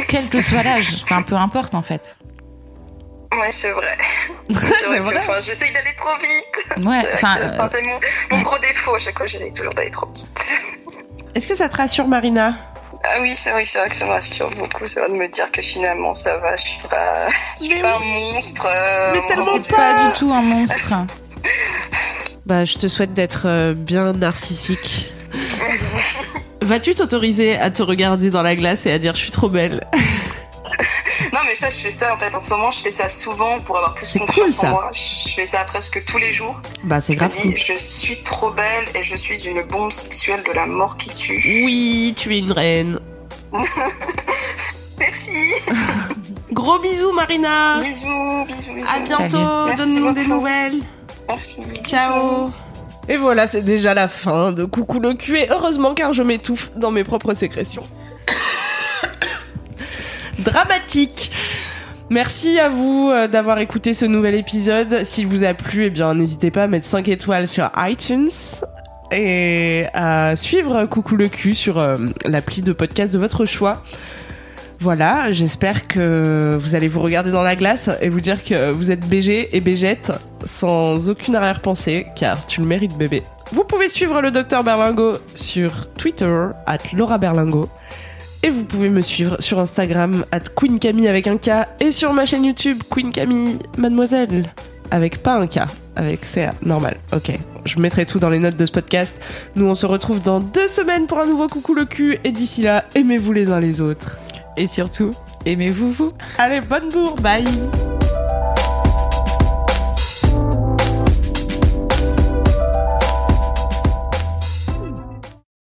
quel 0.08 0.30
que 0.30 0.42
soit 0.42 0.64
l'âge, 0.64 1.02
enfin 1.04 1.22
peu 1.24 1.36
importe 1.36 1.74
en 1.76 1.82
fait. 1.82 2.16
Ouais, 3.40 3.52
c'est 3.52 3.72
vrai. 3.72 3.98
vrai. 4.50 5.18
enfin, 5.18 5.34
j'essaye 5.40 5.72
d'aller 5.74 5.94
trop 5.98 6.16
vite. 6.18 6.86
Ouais, 6.88 7.04
enfin 7.14 7.38
euh, 7.40 7.68
c'est 7.72 7.82
mon, 7.86 8.38
mon 8.38 8.42
gros 8.44 8.58
défaut 8.60 8.96
à 8.96 9.00
chaque 9.00 9.18
fois, 9.18 9.26
j'essaye 9.28 9.52
toujours 9.54 9.74
d'aller 9.74 9.92
trop 9.92 10.08
vite. 10.16 10.28
Est-ce 11.36 11.46
que 11.48 11.56
ça 11.56 11.70
te 11.70 11.78
rassure, 11.78 12.08
Marina? 12.08 12.54
Ah 13.04 13.18
oui, 13.22 13.36
c'est 13.36 13.52
vrai, 13.52 13.64
c'est 13.64 13.78
vrai 13.78 13.90
que 13.90 13.96
ça 13.96 14.06
me 14.06 14.12
rassure 14.12 14.50
beaucoup. 14.52 14.86
C'est 14.86 15.00
vrai 15.00 15.10
de 15.10 15.16
me 15.16 15.28
dire 15.28 15.52
que 15.52 15.62
finalement 15.62 16.16
ça 16.16 16.38
va, 16.38 16.56
je 16.56 16.64
suis 16.64 16.88
pas, 16.88 17.28
je 17.62 17.66
suis 17.66 17.82
pas 17.82 17.96
un 17.98 18.32
monstre. 18.34 18.66
euh, 18.68 19.12
Mais 19.14 19.28
tellement 19.28 19.58
Dieu. 19.58 19.76
pas 19.76 19.94
du 20.08 20.14
tout 20.18 20.32
un 20.34 20.42
monstre. 20.42 20.94
Bah, 22.48 22.64
je 22.64 22.78
te 22.78 22.88
souhaite 22.88 23.14
d'être 23.14 23.46
euh, 23.46 23.74
bien 23.74 24.14
narcissique. 24.14 25.12
Vas-tu 26.62 26.96
t'autoriser 26.96 27.58
à 27.58 27.70
te 27.70 27.84
regarder 27.84 28.30
dans 28.30 28.42
la 28.42 28.56
glace 28.56 28.86
et 28.86 28.92
à 28.94 29.00
dire 29.00 29.16
je 29.16 29.20
suis 29.20 29.32
trop 29.32 29.50
belle? 29.50 29.86
Non, 31.34 31.40
mais 31.46 31.56
ça, 31.56 31.70
je 31.70 31.76
fais 31.76 31.92
ça 31.92 32.14
en 32.14 32.18
fait. 32.18 32.34
En 32.34 32.40
ce 32.40 32.50
moment, 32.52 32.72
je 32.72 32.80
fais 32.80 32.90
ça 32.90 33.10
souvent 33.10 33.60
pour 33.60 33.76
avoir 33.76 33.96
plus 33.96 34.14
confiance 34.14 34.34
cool, 34.34 34.50
ça. 34.50 34.68
en 34.68 34.72
moi. 34.72 34.92
Je 34.94 35.30
fais 35.34 35.46
ça 35.46 35.66
presque 35.66 36.06
tous 36.06 36.18
les 36.20 36.32
jours. 36.32 36.56
Bah, 36.86 37.02
c'est 37.02 37.16
grave. 37.16 37.34
dis, 37.34 37.54
je 37.58 37.74
suis 37.76 38.24
trop 38.24 38.52
belle 38.52 38.86
et 38.96 39.04
je 39.04 39.18
suis 39.18 39.46
une 39.46 39.64
bombe 39.64 39.92
sexuelle 39.92 40.42
de 40.48 40.54
la 40.54 40.68
mort 40.68 40.96
qui 40.96 41.10
tue. 41.10 41.64
Oui, 41.66 42.16
tu 42.18 42.34
es 42.34 42.40
une 42.40 42.54
reine. 42.54 43.00
Merci. 45.00 45.32
Gros 46.54 46.80
bisous, 46.80 47.12
Marina. 47.12 47.80
Bisous, 47.80 48.46
bisous, 48.46 48.74
bisous. 48.74 48.88
À 48.96 49.00
bientôt. 49.00 49.76
Donne-nous 49.76 50.14
des 50.14 50.28
nouvelles. 50.28 50.80
Ciao. 51.84 52.50
Et 53.10 53.18
voilà, 53.18 53.48
c'est 53.48 53.62
déjà 53.62 53.94
la 53.94 54.08
fin 54.08 54.52
de 54.52 54.66
Coucou 54.66 55.00
le 55.00 55.14
cul. 55.14 55.38
Et 55.38 55.48
heureusement, 55.50 55.94
car 55.94 56.14
je 56.14 56.24
m'étouffe 56.24 56.72
dans 56.76 56.92
mes 56.92 57.04
propres 57.04 57.34
sécrétions. 57.34 57.88
Dramatique. 60.40 61.32
Merci 62.10 62.58
à 62.60 62.70
vous 62.70 63.10
euh, 63.12 63.28
d'avoir 63.28 63.60
écouté 63.60 63.94
ce 63.94 64.06
nouvel 64.06 64.36
épisode. 64.36 65.04
S'il 65.04 65.28
vous 65.28 65.44
a 65.44 65.54
plu, 65.54 65.86
eh 65.86 65.90
bien, 65.90 66.14
n'hésitez 66.16 66.52
pas 66.52 66.64
à 66.64 66.68
mettre 66.68 66.86
5 66.86 67.08
étoiles 67.10 67.48
sur 67.48 67.70
iTunes 67.78 68.30
et 69.12 69.86
à 69.94 70.36
suivre 70.36 70.86
Coucou 70.86 71.16
le 71.16 71.28
cul 71.28 71.54
sur 71.54 71.80
euh, 71.80 71.96
l'appli 72.26 72.62
de 72.62 72.74
podcast 72.74 73.14
de 73.14 73.20
votre 73.20 73.46
choix. 73.46 73.82
Voilà, 74.80 75.32
j'espère 75.32 75.88
que 75.88 76.56
vous 76.56 76.76
allez 76.76 76.88
vous 76.88 77.02
regarder 77.02 77.32
dans 77.32 77.42
la 77.42 77.56
glace 77.56 77.90
et 78.00 78.10
vous 78.10 78.22
dire 78.22 78.44
que 78.44 78.72
vous 78.72 78.92
êtes 78.92 79.08
BG 79.08 79.50
et 79.56 79.60
Bégette 79.60 80.12
sans 80.46 81.10
aucune 81.10 81.36
arrière-pensée, 81.36 82.06
car 82.16 82.46
tu 82.46 82.62
le 82.62 82.68
mérites 82.68 82.96
bébé. 82.96 83.24
Vous 83.52 83.64
pouvez 83.64 83.90
suivre 83.90 84.22
le 84.22 84.30
docteur 84.30 84.64
Berlingo 84.64 85.14
sur 85.34 85.92
Twitter, 85.96 86.50
at 86.68 86.78
Laura 86.94 87.18
Berlingo. 87.18 87.70
Et 88.44 88.50
vous 88.50 88.64
pouvez 88.64 88.90
me 88.90 89.02
suivre 89.02 89.38
sur 89.40 89.60
Instagram, 89.60 90.24
at 90.32 90.42
Queen 90.56 90.78
Camille 90.78 91.08
avec 91.08 91.26
un 91.26 91.38
K, 91.38 91.66
et 91.80 91.92
sur 91.92 92.14
ma 92.14 92.28
chaîne 92.28 92.46
YouTube, 92.46 92.84
Queen 92.90 93.12
Camille 93.12 93.58
Mademoiselle, 93.80 94.54
avec 94.92 95.24
pas 95.24 95.38
un 95.38 95.48
K, 95.48 95.62
avec 95.96 96.24
CA, 96.24 96.54
normal. 96.62 96.98
Ok, 97.14 97.32
je 97.66 97.80
mettrai 97.80 98.06
tout 98.06 98.20
dans 98.20 98.30
les 98.30 98.38
notes 98.38 98.58
de 98.58 98.66
ce 98.68 98.72
podcast. 98.72 99.20
Nous, 99.56 99.66
on 99.66 99.74
se 99.74 99.88
retrouve 99.88 100.22
dans 100.22 100.40
deux 100.40 100.68
semaines 100.68 101.08
pour 101.08 101.20
un 101.20 101.26
nouveau 101.26 101.48
Coucou 101.48 101.74
le 101.74 101.86
cul, 101.86 102.20
et 102.24 102.32
d'ici 102.32 102.62
là, 102.62 102.86
aimez-vous 102.94 103.34
les 103.34 103.50
uns 103.50 103.60
les 103.60 103.82
autres. 103.82 104.18
Et 104.58 104.68
surtout, 104.68 105.12
aimez-vous 105.46 105.92
vous. 105.92 106.14
Allez, 106.38 106.62
bonne 106.62 106.90
bourre, 106.90 107.16
bye 107.18 107.46